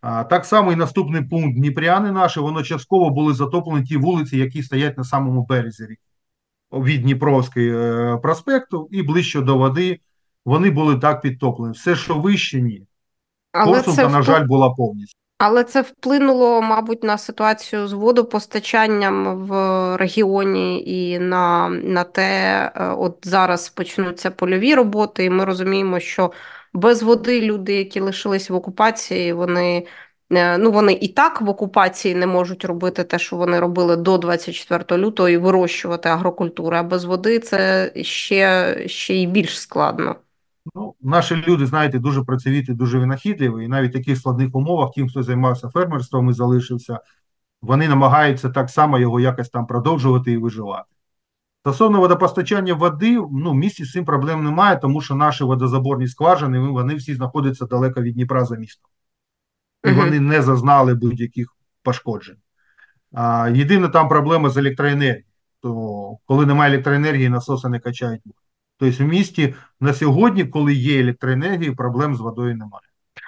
А, 0.00 0.24
так 0.24 0.44
само 0.44 0.72
і 0.72 0.76
наступний 0.76 1.22
пункт 1.22 1.56
Дніпряни 1.56 2.12
наші, 2.12 2.40
воно 2.40 2.62
частково 2.62 3.10
були 3.10 3.34
затоплені 3.34 3.86
ті 3.86 3.96
вулиці, 3.96 4.38
які 4.38 4.62
стоять 4.62 4.98
на 4.98 5.04
самому 5.04 5.46
березі. 5.46 5.96
Від 6.72 7.02
Дніпровської 7.02 7.76
е, 7.76 8.16
проспекту 8.22 8.88
і 8.90 9.02
ближче 9.02 9.40
до 9.40 9.58
води, 9.58 10.00
вони 10.44 10.70
були 10.70 10.96
так 10.96 11.20
підтоплені. 11.20 11.72
Все, 11.72 11.96
що 11.96 12.18
вище, 12.18 12.60
ні. 12.60 12.86
Але 13.52 13.76
Корсунка, 13.76 14.02
це, 14.02 14.08
на 14.08 14.22
жаль, 14.22 14.46
була 14.46 14.70
повністю. 14.70 15.19
Але 15.42 15.64
це 15.64 15.82
вплинуло, 15.82 16.62
мабуть, 16.62 17.02
на 17.04 17.18
ситуацію 17.18 17.88
з 17.88 17.92
водопостачанням 17.92 19.46
в 19.46 19.52
регіоні 19.96 20.84
і 20.86 21.18
на, 21.18 21.68
на 21.68 22.04
те, 22.04 22.22
е, 22.76 22.88
от 22.88 23.18
зараз 23.22 23.68
почнуться 23.68 24.30
польові 24.30 24.74
роботи, 24.74 25.24
і 25.24 25.30
ми 25.30 25.44
розуміємо, 25.44 26.00
що 26.00 26.32
без 26.72 27.02
води 27.02 27.40
люди, 27.40 27.74
які 27.74 28.00
лишились 28.00 28.50
в 28.50 28.54
окупації, 28.54 29.32
вони. 29.32 29.86
е, 30.32 30.58
Ну, 30.58 30.70
вони 30.72 30.92
і 30.92 31.08
так 31.08 31.40
в 31.40 31.48
окупації 31.48 32.14
не 32.14 32.26
можуть 32.26 32.64
робити 32.64 33.04
те, 33.04 33.18
що 33.18 33.36
вони 33.36 33.60
робили 33.60 33.96
до 33.96 34.18
24 34.18 35.00
лютого, 35.02 35.28
і 35.28 35.36
вирощувати 35.36 36.08
агрокультури. 36.08 36.76
А 36.76 36.82
без 36.82 37.04
води 37.04 37.38
це 37.38 37.92
ще, 38.02 38.76
ще 38.88 39.14
й 39.14 39.26
більш 39.26 39.60
складно. 39.60 40.16
Ну, 40.74 40.94
наші 41.00 41.36
люди, 41.36 41.66
знаєте, 41.66 41.98
дуже 41.98 42.22
працьовіті, 42.22 42.72
дуже 42.72 42.98
винахідливі, 42.98 43.64
і 43.64 43.68
навіть 43.68 43.90
в 43.90 43.94
таких 43.94 44.18
складних 44.18 44.54
умовах, 44.54 44.90
тим, 44.94 45.08
хто 45.08 45.22
займався 45.22 45.68
фермерством 45.68 46.30
і 46.30 46.32
залишився, 46.32 47.00
вони 47.62 47.88
намагаються 47.88 48.50
так 48.50 48.70
само 48.70 48.98
його 48.98 49.20
якось 49.20 49.48
там 49.48 49.66
продовжувати 49.66 50.32
і 50.32 50.36
виживати. 50.36 50.88
Стосовно 51.60 52.00
водопостачання 52.00 52.74
води, 52.74 53.14
ну, 53.32 53.50
в 53.50 53.54
місті 53.54 53.84
з 53.84 53.92
цим 53.92 54.04
проблем 54.04 54.44
немає, 54.44 54.76
тому 54.76 55.00
що 55.00 55.14
наші 55.14 55.44
водозаборні 55.44 56.08
скважини, 56.08 56.58
вони 56.58 56.94
всі 56.94 57.14
знаходяться 57.14 57.66
далеко 57.66 58.02
від 58.02 58.14
Дніпра 58.14 58.44
за 58.44 58.56
містом. 58.56 58.90
І 59.84 59.90
вони 59.90 60.20
не 60.20 60.42
зазнали 60.42 60.94
будь-яких 60.94 61.56
пошкоджень. 61.82 62.36
А, 63.12 63.48
єдина 63.54 63.88
там 63.88 64.08
проблема 64.08 64.50
з 64.50 64.56
електроенергією. 64.56 65.24
То 65.62 66.16
коли 66.26 66.46
немає 66.46 66.72
електроенергії, 66.72 67.28
насоси 67.28 67.68
не 67.68 67.80
качають 67.80 68.22
воду. 68.24 68.49
Тобто 68.80 69.04
в 69.04 69.06
місті 69.06 69.54
на 69.80 69.92
сьогодні, 69.92 70.44
коли 70.44 70.74
є 70.74 71.00
електроенергія, 71.00 71.72
проблем 71.72 72.16
з 72.16 72.20
водою 72.20 72.56
немає. 72.56 72.82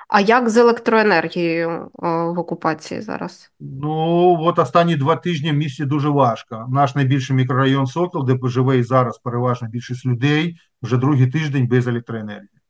А 0.09 0.21
як 0.21 0.49
з 0.49 0.57
електроенергією 0.57 1.71
е, 1.71 1.89
в 2.09 2.39
окупації 2.39 3.01
зараз? 3.01 3.51
Ну, 3.61 4.37
от 4.41 4.59
останні 4.59 4.97
два 4.97 5.17
тижні 5.17 5.51
в 5.51 5.55
місті 5.55 5.85
дуже 5.85 6.09
важко. 6.09 6.67
Наш 6.71 6.95
найбільший 6.95 7.37
мікрорайон 7.37 7.87
Сокіл, 7.87 8.25
де 8.25 8.49
живе 8.49 8.79
і 8.79 8.83
зараз 8.83 9.19
переважна 9.19 9.69
більшість 9.69 10.07
людей, 10.07 10.57
вже 10.83 10.97
другий 10.97 11.27
тиждень 11.27 11.69
без 11.69 11.87
електроенергії. 11.87 12.61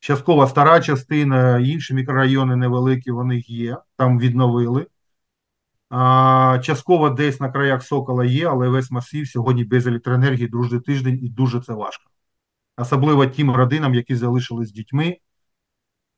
Частково 0.00 0.46
стара 0.46 0.80
частина, 0.80 1.58
інші 1.58 1.94
мікрорайони 1.94 2.56
невеликі, 2.56 3.10
вони 3.10 3.38
є, 3.46 3.76
там 3.96 4.18
відновили. 4.18 4.86
А, 5.90 6.58
частково 6.62 7.10
десь 7.10 7.40
на 7.40 7.50
краях 7.50 7.82
Сокола 7.82 8.24
є, 8.24 8.48
але 8.48 8.68
весь 8.68 8.90
масив 8.90 9.28
сьогодні 9.28 9.64
без 9.64 9.86
електроенергії 9.86 10.48
другий 10.48 10.80
тиждень 10.80 11.18
і 11.22 11.28
дуже 11.28 11.60
це 11.60 11.72
важко. 11.72 12.11
Особливо 12.76 13.26
тим 13.26 13.50
родинам, 13.50 13.94
які 13.94 14.14
залишились 14.16 14.68
з 14.68 14.72
дітьми, 14.72 15.16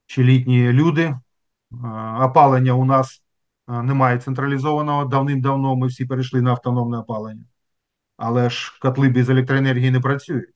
чи 0.07 0.25
літні 0.25 0.73
люди. 0.73 1.15
Опалення 2.21 2.73
у 2.73 2.85
нас 2.85 3.23
немає 3.69 4.19
централізованого 4.19 5.05
давним-давно. 5.05 5.77
Ми 5.77 5.87
всі 5.87 6.05
перейшли 6.05 6.43
на 6.43 6.51
автономне 6.51 6.99
опалення. 6.99 7.45
Але 8.17 8.51
ж 8.51 8.79
котли 8.81 9.09
без 9.09 9.29
електроенергії 9.29 9.91
не 9.91 10.01
працюють. 10.01 10.55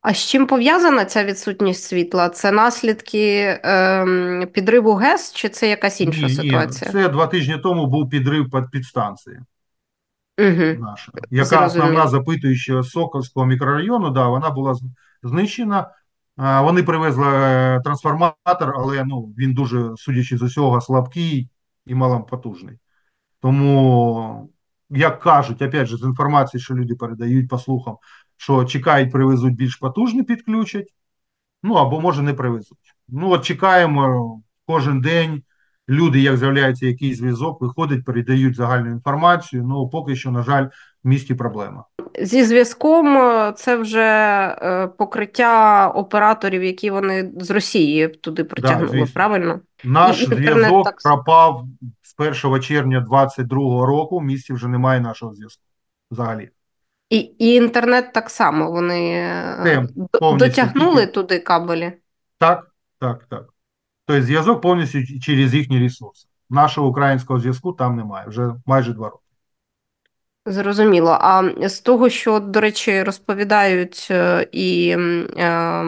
А 0.00 0.14
з 0.14 0.18
чим 0.18 0.46
пов'язана 0.46 1.04
ця 1.04 1.24
відсутність 1.24 1.82
світла? 1.82 2.28
Це 2.28 2.52
наслідки 2.52 3.58
ем, 3.62 4.46
підриву 4.52 4.94
ГЕС, 4.94 5.32
чи 5.32 5.48
це 5.48 5.68
якась 5.68 6.00
інша 6.00 6.20
ні, 6.20 6.26
ні, 6.26 6.34
ситуація? 6.34 6.90
це 6.90 7.08
два 7.08 7.26
тижні 7.26 7.58
тому 7.62 7.86
був 7.86 8.10
підрив 8.10 8.50
під 8.50 8.70
підстанції. 8.70 9.38
Угу. 10.38 10.80
наша, 10.80 11.12
яка 11.30 11.44
Зрозуміло. 11.44 11.66
основна 11.66 12.08
запитуюча 12.08 12.82
Сокольського 12.82 13.46
мікрорайону, 13.46 14.10
да, 14.10 14.28
вона 14.28 14.50
була 14.50 14.74
знищена. 15.22 15.90
Вони 16.36 16.82
привезли 16.82 17.26
е, 17.26 17.80
трансформатор, 17.84 18.74
але 18.76 19.04
ну, 19.04 19.34
він 19.38 19.54
дуже, 19.54 19.96
судячи 19.96 20.36
з 20.36 20.42
усього, 20.42 20.80
слабкий 20.80 21.48
і 21.86 21.94
малопотужний. 21.94 22.78
Тому, 23.40 24.50
як 24.90 25.20
кажуть, 25.20 25.62
опять 25.62 25.86
же, 25.86 25.96
з 25.96 26.02
інформації, 26.02 26.60
що 26.60 26.74
люди 26.74 26.94
передають 26.94 27.48
по 27.48 27.58
слухам, 27.58 27.96
що 28.36 28.64
чекають, 28.64 29.12
привезуть 29.12 29.54
більш 29.54 29.76
потужний, 29.76 30.22
підключать, 30.22 30.94
ну 31.62 31.74
або 31.74 32.00
може 32.00 32.22
не 32.22 32.34
привезуть. 32.34 32.94
Ну, 33.08 33.30
от 33.30 33.44
чекаємо 33.44 34.42
кожен 34.66 35.00
день. 35.00 35.42
Люди, 35.88 36.20
як 36.20 36.36
з'являється 36.36 36.86
якийсь 36.86 37.18
зв'язок, 37.18 37.60
виходять, 37.60 38.04
передають 38.04 38.56
загальну 38.56 38.90
інформацію. 38.90 39.64
Ну, 39.68 39.88
поки 39.88 40.16
що, 40.16 40.30
на 40.30 40.42
жаль, 40.42 40.66
в 41.04 41.08
місті 41.08 41.34
проблема. 41.34 41.84
Зі 42.22 42.44
зв'язком 42.44 43.18
е, 43.18 43.52
це 43.56 43.76
вже 43.76 44.00
е, 44.62 44.86
покриття 44.98 45.88
операторів, 45.88 46.64
які 46.64 46.90
вони 46.90 47.32
з 47.36 47.50
Росії 47.50 48.08
туди 48.08 48.44
притягнули, 48.44 48.88
звісно. 48.88 49.14
правильно? 49.14 49.60
Наш 49.84 50.24
зв'язок 50.24 50.84
так- 50.84 51.02
пропав 51.02 51.64
з 52.02 52.14
1 52.44 52.62
червня 52.62 53.00
2022 53.00 53.86
року. 53.86 54.18
В 54.18 54.22
місті 54.22 54.52
вже 54.52 54.68
немає 54.68 55.00
нашого 55.00 55.34
зв'язку 55.34 55.62
взагалі. 56.10 56.50
І, 57.10 57.18
і 57.18 57.54
інтернет 57.54 58.12
так 58.12 58.30
само 58.30 58.70
вони 58.70 59.12
е, 59.12 59.86
повністю 60.12 60.48
дотягнули 60.48 61.06
туди 61.06 61.38
кабелі. 61.38 61.92
Так, 62.38 62.70
так, 63.00 63.26
так. 63.30 63.44
Тобто 64.06 64.22
зв'язок 64.22 64.60
повністю 64.60 64.98
через 65.22 65.54
їхні 65.54 65.78
ресурси. 65.78 66.28
Нашого 66.50 66.88
українського 66.88 67.40
зв'язку 67.40 67.72
там 67.72 67.96
немає 67.96 68.28
вже 68.28 68.54
майже 68.66 68.92
два 68.92 69.08
роки. 69.08 69.22
Зрозуміло. 70.46 71.18
А 71.20 71.68
з 71.68 71.80
того, 71.80 72.08
що, 72.08 72.40
до 72.40 72.60
речі, 72.60 73.02
розповідають 73.02 74.08
е, 74.10 74.48
і 74.52 74.96
е, 75.36 75.84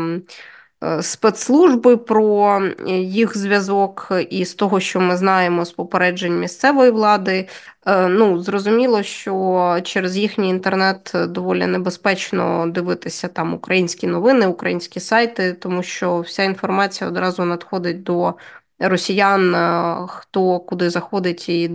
спецслужби 1.01 1.97
про 1.97 2.61
їх 2.88 3.37
зв'язок, 3.38 4.12
і 4.31 4.45
з 4.45 4.55
того, 4.55 4.81
що 4.81 5.01
ми 5.01 5.17
знаємо 5.17 5.64
з 5.64 5.73
попереджень 5.73 6.41
місцевої 6.41 6.91
влади, 6.91 7.49
е, 7.87 8.09
ну 8.09 8.38
зрозуміло, 8.38 9.03
що 9.03 9.81
через 9.85 10.17
їхній 10.17 10.51
інтернет 10.51 11.12
доволі 11.29 11.67
небезпечно 11.67 12.67
дивитися 12.67 13.29
там 13.29 13.55
українські 13.55 14.07
новини, 14.07 14.47
українські 14.47 15.01
сайти, 15.01 15.53
тому 15.53 15.83
що 15.83 16.21
вся 16.21 16.43
інформація 16.43 17.11
одразу 17.11 17.45
надходить 17.45 18.03
до. 18.03 18.35
Росіян, 18.81 19.55
е, 19.55 20.07
хто 20.09 20.61
куди 20.61 20.91
заходить 20.91 21.49
і 21.49 21.71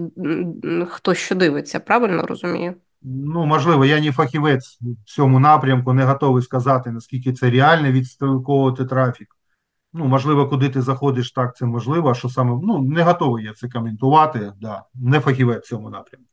хто 0.89 1.13
що 1.13 1.35
дивиться, 1.35 1.79
правильно 1.79 2.25
розумію? 2.25 2.75
Ну, 3.03 3.45
можливо, 3.45 3.85
я 3.85 4.01
не 4.01 4.11
фахівець 4.11 4.77
в 4.81 5.09
цьому 5.09 5.39
напрямку, 5.39 5.93
не 5.93 6.03
готовий 6.03 6.43
сказати, 6.43 6.91
наскільки 6.91 7.33
це 7.33 7.49
реально 7.49 7.91
відстроковувати 7.91 8.85
трафік. 8.85 9.35
Ну, 9.93 10.05
можливо, 10.05 10.47
куди 10.47 10.69
ти 10.69 10.81
заходиш, 10.81 11.31
так 11.31 11.55
це 11.55 11.65
можливо, 11.65 12.09
а 12.09 12.13
що 12.13 12.29
саме, 12.29 12.59
ну, 12.63 12.79
не 12.79 13.03
готовий 13.03 13.45
я 13.45 13.53
це 13.53 13.69
коментувати, 13.69 14.53
да, 14.61 14.83
не 14.93 15.19
фахівець 15.19 15.65
в 15.65 15.67
цьому 15.67 15.89
напрямку. 15.89 16.27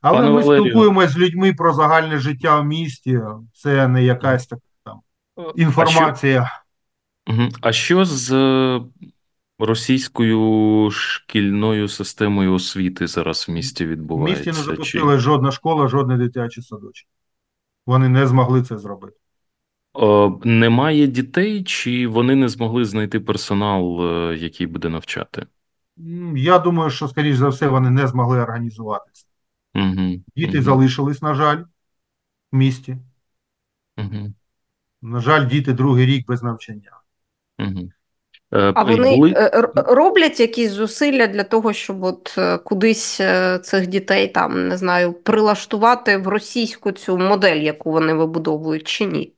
Але 0.00 0.18
Пане 0.18 0.30
ми 0.30 0.40
Валерію. 0.40 0.64
спілкуємося 0.64 1.08
з 1.08 1.18
людьми 1.18 1.52
про 1.52 1.72
загальне 1.72 2.18
життя 2.18 2.60
в 2.60 2.64
місті, 2.64 3.20
це 3.54 3.88
не 3.88 4.04
якась 4.04 4.46
така 4.46 4.62
там 4.84 5.00
інформація. 5.56 6.50
Мгм. 7.26 7.48
А 7.60 7.72
що 7.72 8.04
з 8.04 8.30
російською 9.64 10.90
шкільною 10.90 11.88
системою 11.88 12.54
освіти 12.54 13.06
зараз 13.06 13.48
в 13.48 13.52
місті 13.52 13.86
В 13.86 14.18
місті 14.18 14.52
не 14.52 14.84
Чи- 14.84 15.18
жодна 15.18 15.52
школа, 15.52 15.88
жодний 15.88 16.18
дитячий 16.18 16.62
садочок. 16.62 17.08
Вони 17.86 18.08
не 18.08 18.26
змогли 18.26 18.62
це 18.62 18.78
зробити. 18.78 19.16
Е, 19.98 20.32
Немає 20.44 21.06
дітей, 21.06 21.64
чи 21.64 22.06
вони 22.06 22.34
не 22.34 22.48
змогли 22.48 22.84
знайти 22.84 23.20
персонал, 23.20 24.06
е, 24.06 24.36
який 24.36 24.66
буде 24.66 24.88
навчати? 24.88 25.46
Я 26.36 26.58
думаю, 26.58 26.90
що, 26.90 27.08
скоріш 27.08 27.36
за 27.36 27.48
все, 27.48 27.68
вони 27.68 27.90
не 27.90 28.06
змогли 28.06 28.40
організуватися. 28.40 29.26
Угу. 29.74 30.22
Діти 30.36 30.62
залишились, 30.62 31.22
на 31.22 31.34
жаль, 31.34 31.64
в 32.52 32.56
місті. 32.56 32.96
Угу. 33.98 34.34
На 35.02 35.20
жаль, 35.20 35.48
діти 35.48 35.72
другий 35.72 36.06
рік 36.06 36.26
без 36.26 36.42
навчання. 36.42 36.90
Угу. 37.58 37.90
А 38.52 38.82
вони 38.82 39.16
були... 39.16 39.30
е, 39.36 39.68
роблять 39.74 40.40
якісь 40.40 40.70
зусилля 40.70 41.26
для 41.26 41.44
того, 41.44 41.72
щоб 41.72 42.02
от 42.04 42.34
е, 42.38 42.58
кудись 42.58 43.20
е, 43.20 43.58
цих 43.58 43.86
дітей 43.86 44.28
там 44.28 44.68
не 44.68 44.76
знаю 44.76 45.12
прилаштувати 45.12 46.16
в 46.16 46.28
російську 46.28 46.92
цю 46.92 47.18
модель, 47.18 47.56
яку 47.56 47.92
вони 47.92 48.14
вибудовують, 48.14 48.88
чи 48.88 49.04
ні? 49.04 49.32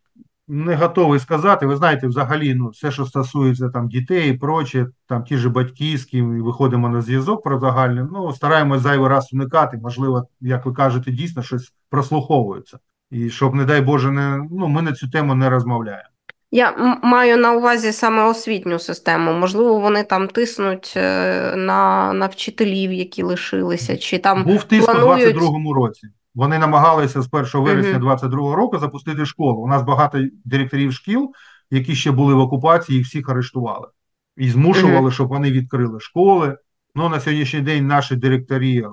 Не 0.49 0.75
готовий 0.75 1.21
сказати. 1.21 1.67
Ви 1.67 1.77
знаєте, 1.77 2.07
взагалі, 2.07 2.55
ну, 2.55 2.69
все, 2.69 2.91
що 2.91 3.07
стосується 3.07 3.69
там 3.69 3.89
дітей 3.89 4.31
і 4.31 4.39
проче, 4.39 4.87
там 5.09 5.25
ті 5.25 5.37
ж 5.37 5.49
батьки, 5.49 5.99
з 5.99 6.05
ким 6.05 6.43
виходимо 6.43 6.89
на 6.89 7.01
зв'язок 7.01 7.43
про 7.43 7.61
загальне, 7.61 8.09
ну, 8.13 8.33
стараємось 8.33 8.81
зайвий 8.81 9.09
раз 9.09 9.33
уникати. 9.33 9.77
Можливо, 9.83 10.27
як 10.41 10.67
ви 10.67 10.73
кажете, 10.73 11.11
дійсно 11.11 11.43
щось 11.43 11.73
прослуховується. 11.91 12.79
І 13.11 13.31
щоб, 13.31 13.55
не 13.55 13.65
дай 13.65 13.81
Боже, 13.81 14.11
не, 14.11 14.49
ну, 14.51 14.69
ми 14.69 14.83
на 14.83 14.93
цю 14.93 15.11
тему 15.11 15.35
не 15.35 15.51
розмовляємо. 15.51 16.09
Я 16.55 16.99
маю 17.03 17.37
на 17.37 17.53
увазі 17.53 17.93
саме 17.93 18.25
освітню 18.25 18.79
систему. 18.79 19.33
Можливо, 19.33 19.81
вони 19.81 20.05
там 20.05 20.29
тиснуть 20.29 20.95
е, 20.97 21.55
на, 21.57 22.13
на 22.13 22.27
вчителів, 22.27 22.93
які 22.93 23.23
лишилися, 23.23 23.97
чи 23.97 24.19
там 24.19 24.45
Був 24.45 24.65
тиск 24.65 24.93
планують- 24.93 25.37
у 25.37 25.41
22-му 25.41 25.73
році. 25.73 26.09
Вони 26.35 26.59
намагалися 26.59 27.23
з 27.23 27.29
1 27.33 27.61
вересня 27.61 27.99
Мгм. 27.99 28.09
22-го 28.09 28.55
року 28.57 28.79
запустити 28.79 29.27
школу. 29.27 29.63
У 29.63 29.69
нас 29.69 29.83
багато 29.83 30.19
директорів 30.45 30.93
шкіл, 30.93 31.33
які 31.71 31.95
ще 31.95 32.11
були 32.11 32.35
в 32.35 32.39
окупації, 32.39 32.99
їх 32.99 33.07
всіх 33.07 33.29
арештували. 33.29 33.89
І 34.37 34.51
змушували, 34.51 35.11
щоб 35.11 35.29
вони 35.29 35.51
відкрили 35.51 36.01
школи. 36.01 36.59
Ну, 36.95 37.09
на 37.09 37.21
сьогоднішній 37.21 37.61
день 37.61 37.87
наші 37.87 38.17
директорі, 38.17 38.79
е, 38.81 38.89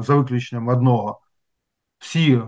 за 0.00 0.14
виключенням 0.14 0.68
одного, 0.68 1.20
всі 2.00 2.32
е, 2.32 2.42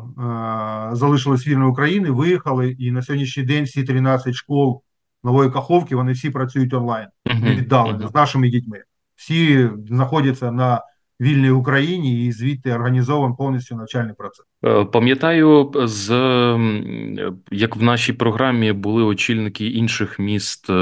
залишились 0.92 1.46
вільної 1.46 1.70
України, 1.70 2.10
виїхали, 2.10 2.70
і 2.70 2.90
на 2.90 3.02
сьогоднішній 3.02 3.42
день 3.42 3.64
всі 3.64 3.84
13 3.84 4.34
школ 4.34 4.82
нової 5.24 5.50
Каховки, 5.50 5.96
вони 5.96 6.12
всі 6.12 6.30
працюють 6.30 6.74
онлайн 6.74 7.06
віддалено 7.26 8.08
з 8.08 8.14
нашими 8.14 8.48
дітьми. 8.48 8.82
Всі 9.16 9.70
знаходяться 9.88 10.52
на 10.52 10.80
вільній 11.20 11.50
Україні 11.50 12.26
і 12.26 12.32
звідти 12.32 12.72
організований 12.72 13.36
повністю 13.38 13.76
навчальний 13.76 14.14
процес. 14.18 14.44
Е, 14.64 14.84
Пам'ятаю, 14.84 15.72
з 15.84 16.10
як 17.50 17.76
в 17.76 17.82
нашій 17.82 18.12
програмі 18.12 18.72
були 18.72 19.02
очільники 19.02 19.66
інших 19.66 20.18
міст 20.18 20.70
е, 20.70 20.74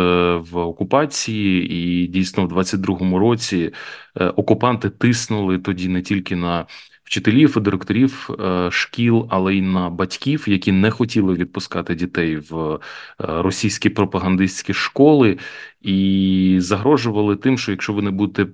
в 0.51 0.57
окупації, 0.57 1.73
і 1.73 2.07
дійсно 2.07 2.47
в 2.47 2.53
22-му 2.53 3.19
році 3.19 3.73
е, 4.17 4.27
окупанти 4.27 4.91
тиснули 4.91 5.59
тоді 5.59 5.89
не 5.89 6.03
тільки 6.03 6.37
на 6.37 6.67
вчителів 7.11 7.55
і 7.57 7.61
директорів 7.61 8.31
е, 8.41 8.69
шкіл, 8.71 9.27
але 9.31 9.55
й 9.55 9.63
на 9.63 9.91
батьків, 9.91 10.45
які 10.49 10.73
не 10.73 10.91
хотіли 10.91 11.35
відпускати 11.35 11.95
дітей 11.95 12.37
в 12.37 12.55
е, 12.75 12.79
російські 13.19 13.91
пропагандистські 13.91 14.75
школи, 14.75 15.39
і 15.83 16.57
загрожували 16.61 17.37
тим, 17.37 17.59
що 17.59 17.71
якщо 17.71 17.93
ви 17.93 18.03
не 18.03 18.11
будете 18.11 18.47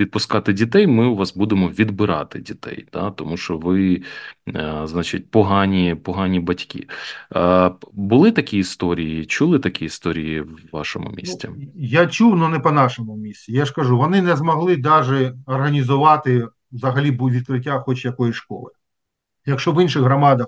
відпускати 0.00 0.52
дітей, 0.52 0.86
ми 0.86 1.06
у 1.06 1.16
вас 1.16 1.36
будемо 1.36 1.68
відбирати 1.68 2.38
дітей, 2.38 2.86
да? 2.92 3.10
тому 3.10 3.36
що 3.36 3.58
ви 3.58 4.02
Е, 4.48 4.82
значить, 4.84 5.30
погані, 5.30 5.94
погані 6.02 6.40
батьки. 6.40 6.86
Були 7.92 8.32
такі 8.32 8.58
історії, 8.58 9.24
чули 9.24 9.58
такі 9.58 9.84
історії 9.84 10.40
в 10.40 10.58
вашому 10.72 11.10
місті? 11.10 11.48
Ну, 11.50 11.66
я 11.74 12.06
чув, 12.06 12.34
але 12.34 12.48
не 12.48 12.60
по 12.60 12.72
нашому 12.72 13.16
місці. 13.16 13.52
Я 13.52 13.64
ж 13.64 13.74
кажу, 13.74 13.98
вони 13.98 14.22
не 14.22 14.36
змогли 14.36 14.76
навіть 14.76 15.32
організувати 15.46 16.48
взагалі 16.74 17.10
бу- 17.10 17.30
відкриття 17.30 17.80
хоч 17.80 18.04
якоїсь 18.04 18.36
школи. 18.36 18.70
Якщо 19.46 19.72
в 19.72 19.82
інших 19.82 20.02
громадах, 20.02 20.46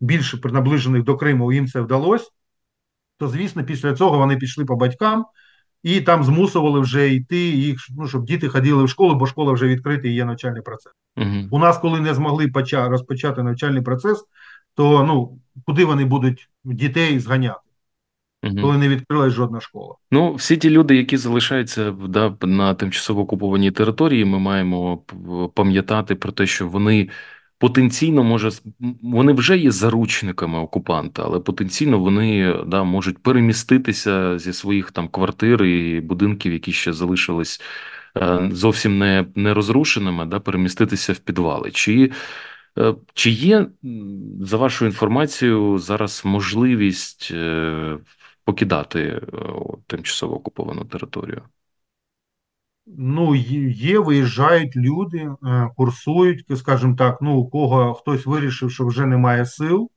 більш 0.00 0.34
наближених 0.44 1.02
до 1.02 1.16
Криму, 1.16 1.52
їм 1.52 1.68
це 1.68 1.80
вдалося, 1.80 2.30
то 3.18 3.28
звісно, 3.28 3.64
після 3.64 3.94
цього 3.94 4.18
вони 4.18 4.36
пішли 4.36 4.64
по 4.64 4.76
батькам 4.76 5.26
і 5.82 6.00
там 6.00 6.24
змусували 6.24 6.80
вже 6.80 7.14
йти 7.14 7.36
їх, 7.36 7.78
ну, 7.90 8.08
щоб 8.08 8.24
діти 8.24 8.48
ходили 8.48 8.84
в 8.84 8.88
школу, 8.88 9.14
бо 9.14 9.26
школа 9.26 9.52
вже 9.52 9.66
відкрита 9.66 10.08
і 10.08 10.12
є 10.12 10.24
навчальний 10.24 10.62
процес. 10.62 10.92
Угу. 11.16 11.48
У 11.50 11.58
нас, 11.58 11.78
коли 11.78 12.00
не 12.00 12.14
змогли 12.14 12.46
поча- 12.46 12.88
розпочати 12.88 13.42
навчальний 13.42 13.82
процес, 13.82 14.24
то 14.74 15.04
ну 15.04 15.38
куди 15.66 15.84
вони 15.84 16.04
будуть 16.04 16.48
дітей 16.64 17.18
зганяти, 17.18 17.60
коли 18.62 18.78
не 18.78 18.88
відкрилась 18.88 19.32
жодна 19.32 19.60
школа? 19.60 19.94
Ну, 20.10 20.34
всі 20.34 20.56
ті 20.56 20.70
люди, 20.70 20.96
які 20.96 21.16
залишаються 21.16 21.90
да, 22.08 22.36
на 22.42 22.74
тимчасово 22.74 23.20
окупованій 23.20 23.70
території, 23.70 24.24
ми 24.24 24.38
маємо 24.38 25.02
пам'ятати 25.54 26.14
про 26.14 26.32
те, 26.32 26.46
що 26.46 26.68
вони 26.68 27.08
потенційно 27.58 28.24
може 28.24 28.50
вони 29.02 29.32
вже 29.32 29.58
є 29.58 29.70
заручниками 29.70 30.58
окупанта, 30.58 31.22
але 31.24 31.40
потенційно 31.40 31.98
вони 31.98 32.56
да, 32.66 32.84
можуть 32.84 33.18
переміститися 33.18 34.38
зі 34.38 34.52
своїх 34.52 34.92
там 34.92 35.08
квартир 35.08 35.64
і 35.64 36.00
будинків, 36.00 36.52
які 36.52 36.72
ще 36.72 36.92
залишились 36.92 37.60
е, 38.16 38.48
зовсім 38.52 38.98
не, 38.98 39.26
не 39.34 39.54
розрушеними, 39.54 40.26
да, 40.26 40.40
переміститися 40.40 41.12
в 41.12 41.18
підвали. 41.18 41.70
Чи, 41.70 42.10
е, 42.78 42.94
чи 43.14 43.30
є, 43.30 43.66
за 44.40 44.56
вашою 44.56 44.90
інформацією, 44.90 45.78
зараз 45.78 46.22
можливість 46.24 47.28
е, 47.34 47.96
покидати 48.44 49.00
е, 49.00 49.20
тимчасово 49.86 50.36
окуповану 50.36 50.84
територію? 50.84 51.42
Ну, 52.86 53.34
є, 53.34 53.98
виїжджають 53.98 54.76
люди, 54.76 55.30
е, 55.44 55.70
курсують, 55.76 56.58
скажімо 56.58 56.94
так, 56.96 57.18
ну, 57.22 57.36
у 57.36 57.50
кого 57.50 57.94
хтось 57.94 58.26
вирішив, 58.26 58.70
що 58.72 58.86
вже 58.86 59.06
немає 59.06 59.46
сил, 59.46 59.90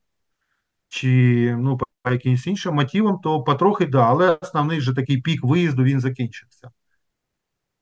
чи 0.88 1.56
ну, 1.58 1.78
по 1.78 2.10
якимось 2.10 2.46
іншим 2.46 2.74
мотивам, 2.74 3.18
то 3.18 3.42
потрохи 3.42 3.86
да, 3.86 4.06
але 4.06 4.38
основний 4.40 4.78
вже 4.78 4.92
такий 4.94 5.20
пік 5.20 5.44
виїзду 5.44 5.82
він 5.82 6.00
закінчився. 6.00 6.70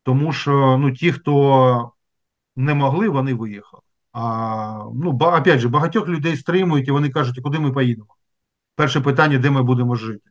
Тому 0.02 0.32
що 0.32 0.78
ну, 0.78 0.92
ті, 0.92 1.12
хто 1.12 1.92
не 2.56 2.74
могли, 2.74 3.08
вони 3.08 3.34
виїхали. 3.34 3.82
А, 4.12 4.84
ну, 4.94 5.12
ба, 5.12 5.38
опять 5.40 5.60
же, 5.60 5.68
багатьох 5.68 6.08
людей 6.08 6.36
стримують 6.36 6.88
і 6.88 6.90
вони 6.90 7.10
кажуть, 7.10 7.40
куди 7.42 7.58
ми 7.58 7.72
поїдемо? 7.72 8.16
Перше 8.74 9.00
питання, 9.00 9.38
де 9.38 9.50
ми 9.50 9.62
будемо 9.62 9.96
жити. 9.96 10.30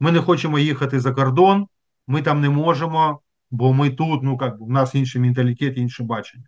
Ми 0.00 0.12
не 0.12 0.20
хочемо 0.20 0.58
їхати 0.58 1.00
за 1.00 1.12
кордон, 1.12 1.66
ми 2.06 2.22
там 2.22 2.40
не 2.40 2.48
можемо, 2.48 3.20
бо 3.50 3.72
ми 3.72 3.90
тут, 3.90 4.22
ну 4.22 4.38
як, 4.40 4.60
у 4.60 4.70
нас 4.70 4.94
інший 4.94 5.20
менталітет, 5.20 5.78
інше 5.78 6.04
бачення. 6.04 6.44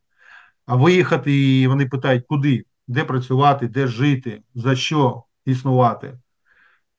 А 0.67 0.77
виїхати, 0.77 1.61
і 1.61 1.67
вони 1.67 1.87
питають, 1.87 2.25
куди, 2.29 2.65
де 2.89 3.05
працювати, 3.05 3.69
де 3.69 3.87
жити, 3.87 4.43
за 4.55 4.77
що 4.77 5.23
існувати. 5.45 6.19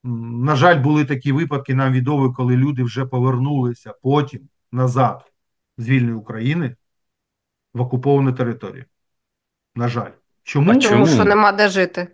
На 0.03 0.55
жаль, 0.55 0.79
були 0.79 1.05
такі 1.05 1.31
випадки, 1.31 1.75
нам 1.75 1.93
відомі, 1.93 2.33
коли 2.33 2.57
люди 2.57 2.83
вже 2.83 3.05
повернулися 3.05 3.93
потім 4.01 4.41
назад 4.71 5.31
з 5.77 5.89
вільної 5.89 6.15
України 6.15 6.75
в 7.73 7.81
окуповану 7.81 8.33
територію. 8.33 8.85
На 9.75 9.87
жаль. 9.87 10.11
Чому? 10.43 10.71
А 10.71 10.73
Тому 10.73 10.81
чому? 10.89 11.07
що 11.07 11.25
нема 11.25 11.51
де 11.51 11.69
жити. 11.69 12.07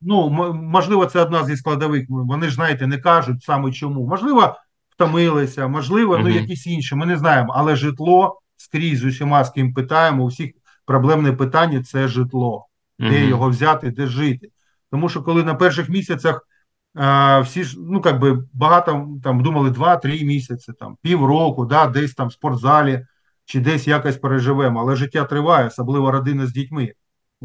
Ну, 0.00 0.30
можливо, 0.54 1.06
це 1.06 1.22
одна 1.22 1.44
зі 1.44 1.56
складових. 1.56 2.06
Вони 2.08 2.48
ж, 2.48 2.54
знаєте, 2.54 2.86
не 2.86 2.98
кажуть 2.98 3.42
саме 3.42 3.72
чому. 3.72 4.06
Можливо, 4.06 4.54
втомилися, 4.90 5.68
можливо, 5.68 6.18
ну 6.18 6.28
якісь 6.28 6.66
інші. 6.66 6.94
Ми 6.94 7.06
не 7.06 7.16
знаємо. 7.16 7.52
Але 7.56 7.76
житло 7.76 8.40
скрізь 8.56 8.98
з 8.98 9.04
усіма, 9.04 9.44
з 9.44 9.50
ким 9.50 9.74
питаємо, 9.74 10.24
у 10.24 10.26
всіх 10.26 10.50
проблемне 10.86 11.32
питання 11.32 11.82
це 11.82 12.08
житло. 12.08 12.66
Де 12.98 13.20
Мгм. 13.20 13.28
його 13.28 13.48
взяти, 13.48 13.90
де 13.90 14.06
жити. 14.06 14.48
Тому 14.90 15.08
що 15.08 15.22
коли 15.22 15.44
на 15.44 15.54
перших 15.54 15.88
місяцях 15.88 16.46
а, 16.94 17.40
всі 17.40 17.64
ж, 17.64 17.76
ну 17.80 18.02
як 18.04 18.20
би 18.20 18.44
багато 18.52 19.08
там 19.24 19.42
думали 19.42 19.70
2-3 19.70 20.24
місяці, 20.24 20.72
там 20.80 20.96
півроку, 21.02 21.66
да, 21.66 21.86
десь 21.86 22.14
там 22.14 22.28
в 22.28 22.32
спортзалі 22.32 23.06
чи 23.44 23.60
десь 23.60 23.88
якось 23.88 24.16
переживемо. 24.16 24.80
Але 24.80 24.96
життя 24.96 25.24
триває, 25.24 25.66
особливо 25.66 26.10
родина 26.10 26.46
з 26.46 26.52
дітьми. 26.52 26.92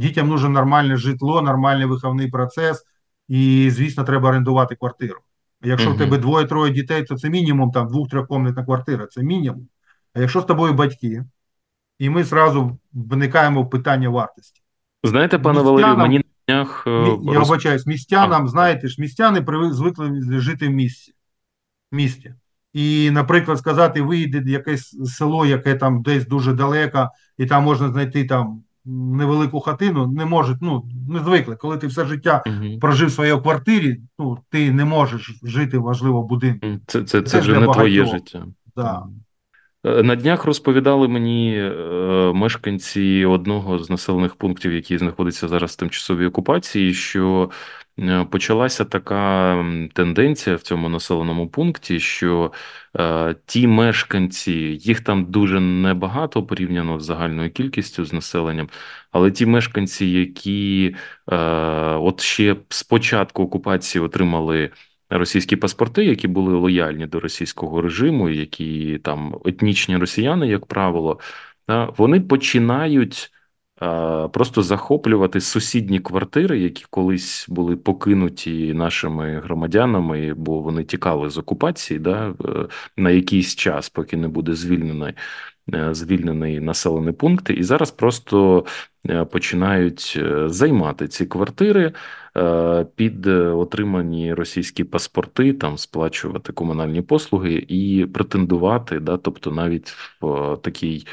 Дітям 0.01 0.27
нужно 0.27 0.49
нормальне 0.49 0.97
житло, 0.97 1.41
нормальний 1.41 1.85
виховний 1.85 2.27
процес, 2.27 2.83
і, 3.27 3.69
звісно, 3.71 4.03
треба 4.03 4.29
орендувати 4.29 4.75
квартиру. 4.75 5.19
Якщо 5.63 5.89
Мгм. 5.89 5.95
в 5.95 5.99
тебе 5.99 6.17
двоє-троє 6.17 6.73
дітей, 6.73 7.03
то 7.03 7.15
це 7.15 7.29
мінімум 7.29 7.71
там 7.71 7.87
двох-трьохкомнатна 7.87 8.65
квартира, 8.65 9.07
це 9.07 9.23
мінімум. 9.23 9.67
А 10.13 10.19
якщо 10.19 10.41
з 10.41 10.45
тобою 10.45 10.73
батьки, 10.73 11.23
і 11.99 12.09
ми 12.09 12.23
зразу 12.23 12.77
виникаємо 12.93 13.63
в 13.63 13.69
питання 13.69 14.09
вартості. 14.09 14.61
Знаєте, 15.03 15.39
пане 15.39 15.61
Валерію, 15.61 15.97
мені 15.97 16.17
на 16.17 16.23
днях 16.47 16.83
е, 16.87 17.17
Я 17.23 17.39
вибачаюсь, 17.39 17.85
містянам, 17.85 18.47
знаєте 18.47 18.87
ж, 18.87 19.01
містяни 19.01 19.45
звикли 19.71 20.21
жити 20.39 20.67
в 20.67 20.71
місті. 20.71 21.13
в 21.91 21.95
місті. 21.95 22.33
І, 22.73 23.11
наприклад, 23.11 23.57
сказати, 23.57 24.01
вийде 24.01 24.51
якесь 24.51 24.97
село, 25.05 25.45
яке 25.45 25.75
там 25.75 26.01
десь 26.01 26.27
дуже 26.27 26.53
далеко, 26.53 27.09
і 27.37 27.45
там 27.45 27.63
можна 27.63 27.91
знайти 27.91 28.25
там 28.25 28.63
невелику 28.85 29.59
хатину, 29.59 30.07
не 30.07 30.25
можуть, 30.25 30.57
ну, 30.61 30.89
не 31.09 31.19
звикли. 31.19 31.55
Коли 31.55 31.77
ти 31.77 31.87
все 31.87 32.05
життя 32.05 32.43
угу. 32.45 32.79
прожив 32.79 33.07
в 33.07 33.11
своїй 33.11 33.41
квартирі, 33.41 34.01
ну, 34.19 34.37
ти 34.49 34.71
не 34.71 34.85
можеш 34.85 35.39
жити, 35.43 35.77
важливо, 35.77 36.21
в 36.21 36.27
будинку. 36.27 36.67
Це, 36.87 36.99
це, 36.99 37.21
це 37.21 37.21
Це 37.21 37.39
вже 37.39 37.53
не 37.53 37.59
не 37.59 37.73
твоє 37.73 38.05
життя. 38.05 38.45
Да. 38.75 39.03
Е, 39.85 40.03
На 40.03 40.15
днях 40.15 40.45
розповідали 40.45 41.07
мені 41.07 41.57
е, 41.57 42.31
мешканці 42.33 43.25
одного 43.25 43.79
з 43.79 43.89
населених 43.89 44.35
пунктів, 44.35 44.73
який 44.73 44.97
знаходиться 44.97 45.47
зараз 45.47 45.71
в 45.71 45.75
тимчасовій 45.75 46.25
окупації, 46.25 46.93
що 46.93 47.49
почалася 48.31 48.85
така 48.85 49.65
тенденція 49.93 50.55
в 50.55 50.61
цьому 50.61 50.89
населеному 50.89 51.47
пункті, 51.49 51.99
що 51.99 52.51
е, 52.99 53.35
ті 53.45 53.67
мешканці, 53.67 54.51
їх 54.81 55.01
там 55.01 55.25
дуже 55.25 55.59
небагато 55.59 56.43
порівняно 56.43 56.99
з 56.99 57.05
загальною 57.05 57.51
кількістю 57.51 58.05
з 58.05 58.13
населенням, 58.13 58.69
але 59.11 59.31
ті 59.31 59.45
мешканці, 59.45 60.05
які 60.05 60.95
е, 61.31 61.35
от 61.95 62.21
ще 62.21 62.55
з 62.69 62.83
початку 62.83 63.43
окупації 63.43 64.03
отримали 64.03 64.69
російські 65.09 65.55
паспорти, 65.55 66.05
які 66.05 66.27
були 66.27 66.53
лояльні 66.53 67.07
до 67.07 67.19
російського 67.19 67.81
режиму, 67.81 68.29
які 68.29 68.99
там 69.03 69.35
етнічні 69.45 69.97
росіяни, 69.97 70.47
як 70.47 70.65
правило, 70.65 71.19
вони 71.97 72.21
починають 72.21 73.31
е, 73.33 73.40
просто 74.33 74.63
захоплювати 74.63 75.41
сусідні 75.41 75.99
квартири, 75.99 76.59
які 76.59 76.85
колись 76.89 77.45
були 77.49 77.75
покинуті 77.75 78.73
нашими 78.73 79.39
громадянами, 79.39 80.33
бо 80.33 80.59
вони 80.59 80.83
тікали 80.83 81.29
з 81.29 81.37
окупації 81.37 81.99
да, 81.99 82.29
е, 82.29 82.67
на 82.97 83.09
якийсь 83.09 83.55
час, 83.55 83.89
поки 83.89 84.17
не 84.17 84.27
буде 84.27 84.53
звільнений, 84.53 85.13
е, 85.73 85.93
звільнений 85.93 86.59
населений 86.59 87.13
пункт, 87.13 87.49
і 87.49 87.63
зараз 87.63 87.91
просто 87.91 88.65
е, 89.09 89.25
починають 89.25 90.19
займати 90.45 91.07
ці 91.07 91.25
квартири 91.25 91.93
під 92.95 93.27
отримані 93.27 94.33
російські 94.33 94.83
паспорти, 94.83 95.53
там 95.53 95.77
сплачувати 95.77 96.53
комунальні 96.53 97.01
послуги 97.01 97.65
і 97.67 98.05
претендувати, 98.13 98.99
да, 98.99 99.17
тобто 99.17 99.51
навіть 99.51 99.89
в 100.21 100.57
такій 100.57 101.07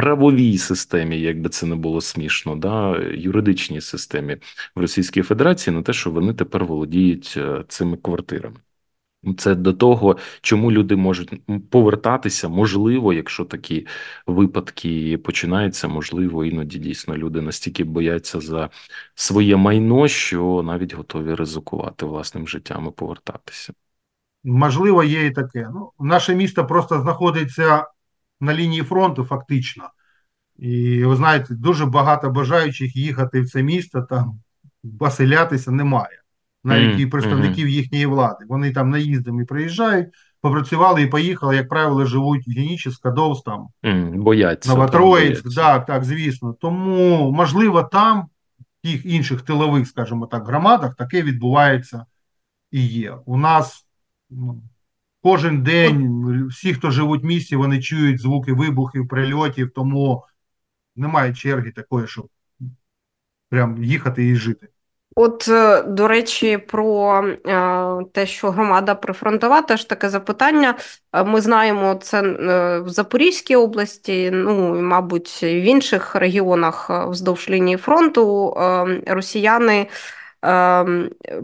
правовій 0.00 0.58
системі, 0.58 1.20
як 1.20 1.40
би 1.40 1.48
це 1.48 1.66
не 1.66 1.76
було 1.76 2.00
смішно, 2.00 2.56
да, 2.56 2.98
юридичній 3.14 3.80
системі 3.80 4.36
в 4.76 4.80
Російській 4.80 5.22
Федерації 5.22 5.76
на 5.76 5.82
те, 5.82 5.92
що 5.92 6.10
вони 6.10 6.34
тепер 6.34 6.64
володіють 6.64 7.34
е, 7.36 7.64
цими 7.68 7.96
квартирами. 7.96 8.56
Це 9.38 9.54
до 9.54 9.72
того, 9.72 10.16
чому 10.40 10.72
люди 10.72 10.96
можуть 10.96 11.42
повертатися, 11.70 12.48
можливо, 12.48 13.12
якщо 13.12 13.44
такі 13.44 13.86
випадки 14.26 15.18
починаються, 15.18 15.88
можливо, 15.88 16.44
іноді 16.44 16.78
дійсно 16.78 17.16
люди 17.16 17.40
настільки 17.40 17.84
бояться 17.84 18.40
за 18.40 18.70
своє 19.14 19.56
майно, 19.56 20.08
що 20.08 20.62
навіть 20.64 20.94
готові 20.94 21.34
ризикувати 21.34 22.06
власним 22.06 22.48
життям 22.48 22.86
і 22.86 22.90
повертатися. 22.90 23.72
Можливо, 24.44 25.04
є 25.04 25.26
і 25.26 25.30
таке. 25.30 25.68
Ну, 25.74 25.92
наше 25.98 26.34
місто 26.34 26.66
просто 26.66 27.00
знаходиться 27.00 27.86
на 28.40 28.54
лінії 28.54 28.82
фронту, 28.82 29.24
фактично. 29.24 29.84
І 30.58 31.04
ви 31.04 31.16
знаєте, 31.16 31.54
дуже 31.54 31.86
багато 31.86 32.30
бажаючих 32.30 32.96
їхати 32.96 33.40
в 33.40 33.50
це 33.50 33.62
місто, 33.62 34.02
там 34.02 34.40
поселятися 34.98 35.70
немає. 35.70 36.20
Навіть 36.64 36.92
Мгм, 36.92 37.00
і 37.00 37.06
представників 37.06 37.68
їхньої 37.68 38.06
влади. 38.06 38.44
Вони 38.48 38.72
там 38.72 38.90
наїздами 38.90 39.44
приїжджають, 39.44 40.08
попрацювали 40.40 41.02
і 41.02 41.06
поїхали, 41.06 41.56
як 41.56 41.68
правило, 41.68 42.04
живуть 42.04 42.48
в 42.48 42.50
Генічі, 42.50 42.90
Скадовськ, 42.90 43.44
там, 43.44 43.68
М, 43.84 44.22
Бояться. 44.22 44.74
Новотроїцьк, 44.74 45.42
бояться. 45.42 45.60
так, 45.60 45.86
так, 45.86 46.04
звісно. 46.04 46.52
Тому, 46.60 47.30
можливо, 47.32 47.82
там, 47.82 48.26
в 48.60 48.82
тих 48.82 49.06
інших 49.06 49.42
тилових, 49.42 49.88
скажімо 49.88 50.26
так, 50.26 50.46
громадах 50.46 50.94
таке 50.94 51.22
відбувається 51.22 52.06
і 52.70 52.86
є. 52.86 53.14
У 53.24 53.36
нас 53.36 53.86
ну, 54.30 54.62
кожен 55.22 55.62
день 55.62 56.46
всі, 56.50 56.74
хто 56.74 56.90
живуть 56.90 57.22
в 57.22 57.26
місті, 57.26 57.56
вони 57.56 57.80
чують 57.80 58.20
звуки 58.20 58.52
вибухів, 58.52 59.08
прильотів, 59.08 59.70
тому 59.74 60.24
немає 60.96 61.34
черги 61.34 61.70
такої, 61.70 62.06
щоб 62.06 62.28
прям 63.50 63.84
їхати 63.84 64.28
і 64.28 64.36
жити. 64.36 64.68
От, 65.16 65.48
е, 65.48 65.82
до 65.82 66.08
речі, 66.08 66.58
про 66.58 67.18
е, 67.28 68.04
те, 68.12 68.26
що 68.26 68.50
громада 68.50 68.94
прифронтова, 68.94 69.62
теж 69.62 69.84
таке 69.84 70.08
запитання. 70.08 70.74
Е, 71.12 71.24
Ми 71.24 71.40
знаємо 71.40 71.94
це 71.94 72.22
в 72.80 72.88
Запорізькій 72.88 73.56
області, 73.56 74.30
ну 74.32 74.78
і, 74.78 74.82
мабуть, 74.82 75.40
в 75.42 75.62
інших 75.62 76.14
регіонах 76.14 76.90
вздовж 77.08 77.50
лінії 77.50 77.76
фронту 77.76 78.54
росіяни 79.06 79.86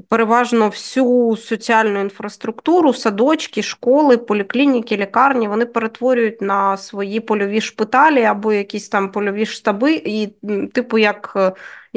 переважно 0.08 0.68
всю 0.68 1.36
соціальну 1.36 2.00
інфраструктуру, 2.00 2.92
садочки, 2.94 3.62
школи, 3.62 4.16
поліклініки, 4.16 4.96
лікарні 4.96 5.48
вони 5.48 5.66
перетворюють 5.66 6.40
на 6.42 6.76
свої 6.76 7.20
польові 7.20 7.60
шпиталі 7.60 8.22
або 8.22 8.52
якісь 8.52 8.88
там 8.88 9.12
польові 9.12 9.46
штаби, 9.46 10.02
і 10.04 10.26
типу 10.72 10.98
як. 10.98 11.36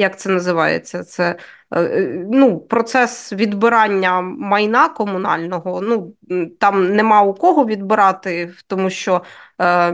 Як 0.00 0.18
це 0.18 0.30
називається? 0.30 1.04
Це 1.04 1.36
е, 1.70 1.82
е, 1.82 2.26
ну, 2.32 2.60
процес 2.60 3.32
відбирання 3.32 4.20
майна 4.20 4.88
комунального. 4.88 5.80
Ну 5.80 6.14
там 6.58 6.94
нема 6.96 7.22
у 7.22 7.34
кого 7.34 7.66
відбирати, 7.66 8.52
тому 8.66 8.90
що 8.90 9.22
е, 9.58 9.92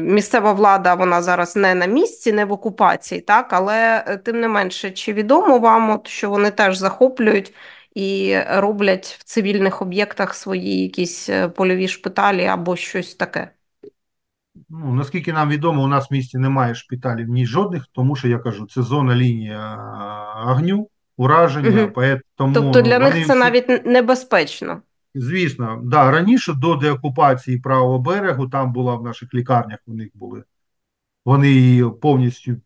місцева 0.00 0.52
влада 0.52 0.94
вона 0.94 1.22
зараз 1.22 1.56
не 1.56 1.74
на 1.74 1.86
місці, 1.86 2.32
не 2.32 2.44
в 2.44 2.52
окупації, 2.52 3.20
так 3.20 3.52
але 3.52 4.04
е, 4.06 4.16
тим 4.16 4.40
не 4.40 4.48
менше, 4.48 4.90
чи 4.90 5.12
відомо 5.12 5.58
вам, 5.58 5.90
от, 5.90 6.08
що 6.08 6.30
вони 6.30 6.50
теж 6.50 6.76
захоплюють 6.76 7.54
і 7.94 8.36
роблять 8.48 9.06
в 9.20 9.24
цивільних 9.24 9.82
об'єктах 9.82 10.34
свої 10.34 10.82
якісь 10.82 11.30
польові 11.56 11.88
шпиталі 11.88 12.44
або 12.46 12.76
щось 12.76 13.14
таке? 13.14 13.57
Ну, 14.68 14.92
наскільки 14.94 15.32
нам 15.32 15.48
відомо, 15.48 15.82
у 15.82 15.86
нас 15.86 16.10
в 16.10 16.12
місті 16.14 16.38
немає 16.38 16.74
шпиталів 16.74 17.28
ні 17.28 17.46
жодних, 17.46 17.86
тому 17.92 18.16
що 18.16 18.28
я 18.28 18.38
кажу, 18.38 18.66
це 18.66 18.82
зона 18.82 19.14
лінія 19.14 19.76
огню, 20.46 20.88
ураження, 21.16 21.70
Мгм. 21.82 21.90
поет- 21.94 22.20
тому 22.36 22.54
Тобто 22.54 22.82
для 22.82 22.98
ну, 22.98 23.04
них 23.04 23.14
це 23.14 23.20
всі- 23.20 23.34
навіть 23.34 23.86
небезпечно. 23.86 24.82
Звісно, 25.14 25.80
да, 25.84 26.10
раніше 26.10 26.52
до 26.52 26.74
деокупації 26.74 27.58
правого 27.58 27.98
берегу, 27.98 28.48
там 28.48 28.72
була 28.72 28.94
в 28.94 29.02
наших 29.04 29.34
лікарнях, 29.34 29.78
у 29.86 29.94
них 29.94 30.08
були 30.14 30.44
Вони 31.24 31.50
її 31.50 31.84
повністю 32.00 32.56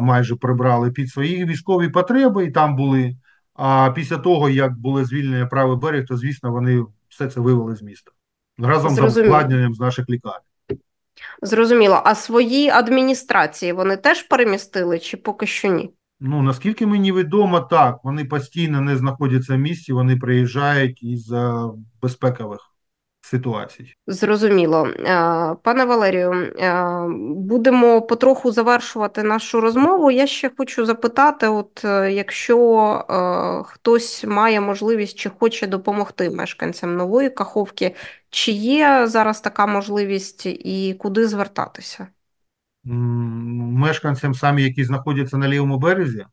майже 0.00 0.36
прибрали 0.36 0.90
під 0.90 1.08
свої 1.10 1.44
військові 1.44 1.88
потреби, 1.88 2.44
і 2.44 2.50
там 2.50 2.76
були. 2.76 3.16
А 3.54 3.90
після 3.94 4.16
того, 4.18 4.48
як 4.48 4.78
були 4.78 5.04
звільнені 5.04 5.46
правий 5.46 5.76
берег, 5.76 6.06
то 6.06 6.16
звісно 6.16 6.52
вони 6.52 6.84
все 7.08 7.28
це 7.28 7.40
вивели 7.40 7.76
з 7.76 7.82
міста 7.82 8.12
разом 8.58 8.90
Зрозуміло. 8.94 9.10
з 9.10 9.16
обладнанням 9.28 9.74
з 9.74 9.80
наших 9.80 10.10
лікарень. 10.10 10.40
Зрозуміло. 11.42 12.02
А 12.04 12.14
свої 12.14 12.68
адміністрації 12.68 13.72
вони 13.72 13.96
теж 13.96 14.22
перемістили 14.22 14.98
чи 14.98 15.16
поки 15.16 15.46
що 15.46 15.68
ні? 15.68 15.90
Ну 16.20 16.42
наскільки 16.42 16.86
мені 16.86 17.12
відомо, 17.12 17.60
так 17.60 17.96
вони 18.04 18.24
постійно 18.24 18.80
не 18.80 18.96
знаходяться 18.96 19.54
в 19.54 19.58
місті, 19.58 19.92
вони 19.92 20.16
приїжджають 20.16 21.02
із 21.02 21.32
безпекових 22.02 22.75
ситуацій. 23.26 23.94
Зрозуміло, 24.06 24.86
е, 24.86 24.94
пане 25.62 25.84
Валерію, 25.84 26.32
е, 26.32 26.84
будемо 27.36 28.02
потроху 28.02 28.52
завершувати 28.52 29.22
нашу 29.22 29.60
розмову. 29.60 30.10
Я 30.10 30.26
ще 30.26 30.50
хочу 30.56 30.86
запитати: 30.86 31.48
от 31.48 31.84
е, 31.84 32.12
якщо 32.12 33.64
хтось 33.66 34.24
має 34.24 34.60
можливість 34.60 35.18
чи 35.18 35.30
хоче 35.30 35.66
допомогти 35.66 36.30
мешканцям 36.30 36.96
нової 36.96 37.30
каховки, 37.30 37.94
чи 38.30 38.52
є 38.52 39.06
зараз 39.06 39.40
така 39.40 39.66
можливість 39.66 40.46
і 40.46 40.96
куди 40.98 41.28
звертатися? 41.28 42.06
Мешканцям 42.84 44.34
самі, 44.34 44.62
які 44.62 44.84
знаходяться 44.84 45.36
на 45.36 45.48
лівому 45.48 45.78
березі. 45.78 46.24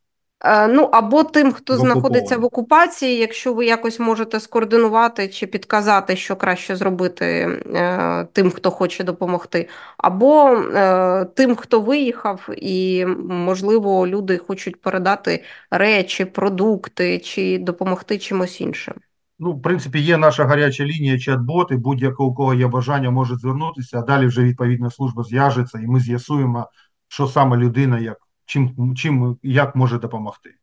Е, 0.46 0.68
ну 0.68 0.84
або 0.84 1.24
тим, 1.24 1.52
хто 1.52 1.78
знаходиться 1.78 2.38
в 2.38 2.46
окупації, 2.46 3.18
якщо 3.18 3.54
ви 3.54 3.66
якось 3.66 4.00
можете 4.00 4.40
скоординувати 4.40 5.28
чи 5.28 5.48
підказати, 5.48 6.16
що 6.16 6.36
краще 6.36 6.76
зробити 6.76 7.26
е, 7.26 8.28
тим, 8.34 8.52
хто 8.52 8.72
хоче 8.72 9.04
допомогти, 9.04 9.70
або 9.98 10.50
е, 10.52 11.26
тим, 11.26 11.56
хто 11.56 11.82
виїхав, 11.82 12.50
і 12.58 13.06
можливо 13.30 14.08
люди 14.08 14.38
хочуть 14.38 14.82
передати 14.82 15.44
речі, 15.72 16.26
продукти 16.26 17.20
чи 17.20 17.58
допомогти 17.58 18.18
чимось 18.18 18.62
іншим. 18.62 18.94
Ну, 19.40 19.52
в 19.52 19.62
принципі, 19.62 20.00
є 20.00 20.18
наша 20.18 20.46
гаряча 20.46 20.86
лінія, 20.86 21.16
чат-бот, 21.16 21.74
і 21.74 21.76
будь-якого 21.76 22.30
у 22.30 22.34
кого 22.34 22.54
є 22.54 22.68
бажання, 22.68 23.12
може 23.12 23.36
звернутися. 23.36 24.00
а 24.00 24.02
Далі 24.02 24.28
вже 24.28 24.44
відповідна 24.44 24.90
служба 24.90 25.24
зв'яжеться, 25.24 25.80
і 25.80 25.88
ми 25.88 26.00
з'ясуємо, 26.00 26.70
що 27.08 27.28
саме 27.28 27.58
людина 27.58 28.00
як 28.00 28.18
чим 28.46 28.96
чим 28.96 29.40
як 29.44 29.76
може 29.76 30.00
допомогти. 30.00 30.56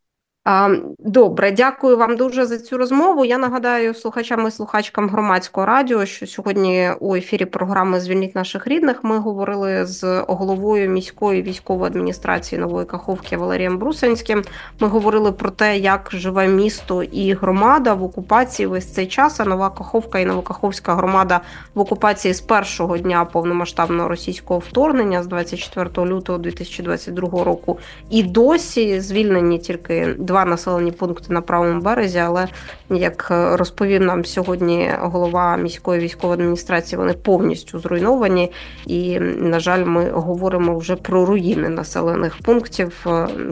Добре, 0.99 1.51
дякую 1.51 1.97
вам 1.97 2.17
дуже 2.17 2.45
за 2.45 2.57
цю 2.57 2.77
розмову. 2.77 3.25
Я 3.25 3.37
нагадаю 3.37 3.93
слухачам 3.93 4.47
і 4.47 4.51
слухачкам 4.51 5.09
громадського 5.09 5.65
радіо, 5.65 6.05
що 6.05 6.27
сьогодні 6.27 6.91
у 6.99 7.15
ефірі 7.15 7.45
програми 7.45 7.99
Звільніть 7.99 8.35
наших 8.35 8.67
рідних 8.67 9.03
ми 9.03 9.17
говорили 9.17 9.85
з 9.85 10.19
головою 10.27 10.89
міської 10.89 11.41
військової 11.41 11.87
адміністрації 11.87 12.61
нової 12.61 12.85
Каховки 12.85 13.37
Валерієм 13.37 13.77
Брусанським. 13.77 14.43
Ми 14.79 14.87
говорили 14.87 15.31
про 15.31 15.49
те, 15.49 15.77
як 15.77 16.09
живе 16.13 16.47
місто 16.47 17.03
і 17.03 17.33
громада 17.33 17.93
в 17.93 18.03
окупації 18.03 18.67
весь 18.67 18.93
цей 18.93 19.07
час. 19.07 19.39
А 19.39 19.45
нова 19.45 19.69
Каховка 19.69 20.19
і 20.19 20.25
Новокаховська 20.25 20.95
громада 20.95 21.41
в 21.75 21.79
окупації 21.79 22.33
з 22.33 22.41
першого 22.41 22.97
дня 22.97 23.25
повномасштабного 23.25 24.09
російського 24.09 24.59
вторгнення 24.59 25.23
з 25.23 25.27
24 25.27 26.07
лютого 26.07 26.37
2022 26.37 27.43
року. 27.43 27.79
І 28.09 28.23
досі 28.23 28.99
звільнені 28.99 29.59
тільки 29.59 30.15
два 30.31 30.45
населені 30.45 30.91
пункти 30.91 31.33
на 31.33 31.41
правому 31.41 31.81
березі, 31.81 32.19
але 32.19 32.47
як 32.89 33.27
розповів 33.29 34.01
нам 34.01 34.25
сьогодні 34.25 34.91
голова 34.99 35.57
міської 35.57 35.99
військової 35.99 36.39
адміністрації, 36.39 36.99
вони 36.99 37.13
повністю 37.13 37.79
зруйновані. 37.79 38.51
І, 38.85 39.19
на 39.19 39.59
жаль, 39.59 39.85
ми 39.85 40.09
говоримо 40.11 40.77
вже 40.77 40.95
про 40.95 41.25
руїни 41.25 41.69
населених 41.69 42.37
пунктів 42.41 43.05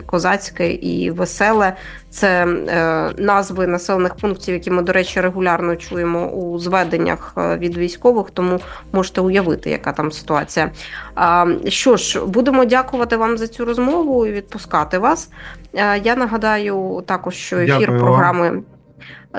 Козацьке 0.05 0.71
і 0.73 1.11
Веселе. 1.11 1.73
Це 2.09 2.45
е, 2.45 3.11
назви 3.17 3.67
населених 3.67 4.15
пунктів, 4.15 4.53
які 4.53 4.71
ми, 4.71 4.81
до 4.81 4.93
речі, 4.93 5.21
регулярно 5.21 5.75
чуємо 5.75 6.27
у 6.27 6.59
зведеннях 6.59 7.33
е, 7.37 7.57
від 7.57 7.77
військових, 7.77 8.31
тому 8.31 8.59
можете 8.91 9.21
уявити, 9.21 9.69
яка 9.69 9.91
там 9.91 10.11
ситуація. 10.11 10.71
Що 11.67 11.97
ж, 11.97 12.25
будемо 12.25 12.65
дякувати 12.65 13.17
вам 13.17 13.37
за 13.37 13.47
цю 13.47 13.65
розмову 13.65 14.25
і 14.25 14.31
відпускати 14.31 14.97
вас. 14.97 15.29
Е, 15.73 16.01
я 16.03 16.15
нагадаю 16.71 17.01
також, 17.01 17.35
що 17.35 17.57
ефір 17.57 17.79
Дякую 17.79 17.99
програми. 17.99 18.49
Вам. 18.49 18.63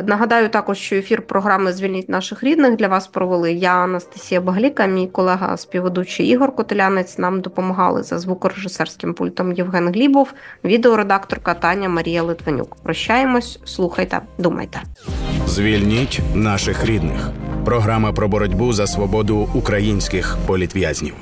Нагадаю 0.06 0.48
також, 0.48 0.78
що 0.78 0.96
ефір 0.96 1.22
програми 1.22 1.72
Звільніть 1.72 2.08
наших 2.08 2.42
рідних 2.42 2.76
для 2.76 2.88
вас 2.88 3.06
провели 3.06 3.52
я, 3.52 3.72
Анастасія 3.72 4.40
Багліка, 4.40 4.86
мій 4.86 5.06
колега 5.06 5.56
співведучий 5.56 6.26
Ігор 6.26 6.56
Котелянець. 6.56 7.18
Нам 7.18 7.40
допомагали 7.40 8.02
за 8.02 8.18
звукорежисерським 8.18 9.14
пультом 9.14 9.52
Євген 9.52 9.88
Глібов, 9.88 10.32
відеоредакторка 10.64 11.54
Таня 11.54 11.88
Марія 11.88 12.22
Литвинюк. 12.22 12.76
Прощаємось, 12.82 13.60
слухайте, 13.64 14.20
думайте. 14.38 14.80
Звільніть 15.46 16.20
наших 16.34 16.84
рідних. 16.84 17.30
Програма 17.64 18.12
про 18.12 18.28
боротьбу 18.28 18.72
за 18.72 18.86
свободу 18.86 19.48
українських 19.54 20.36
політв'язнів. 20.46 21.14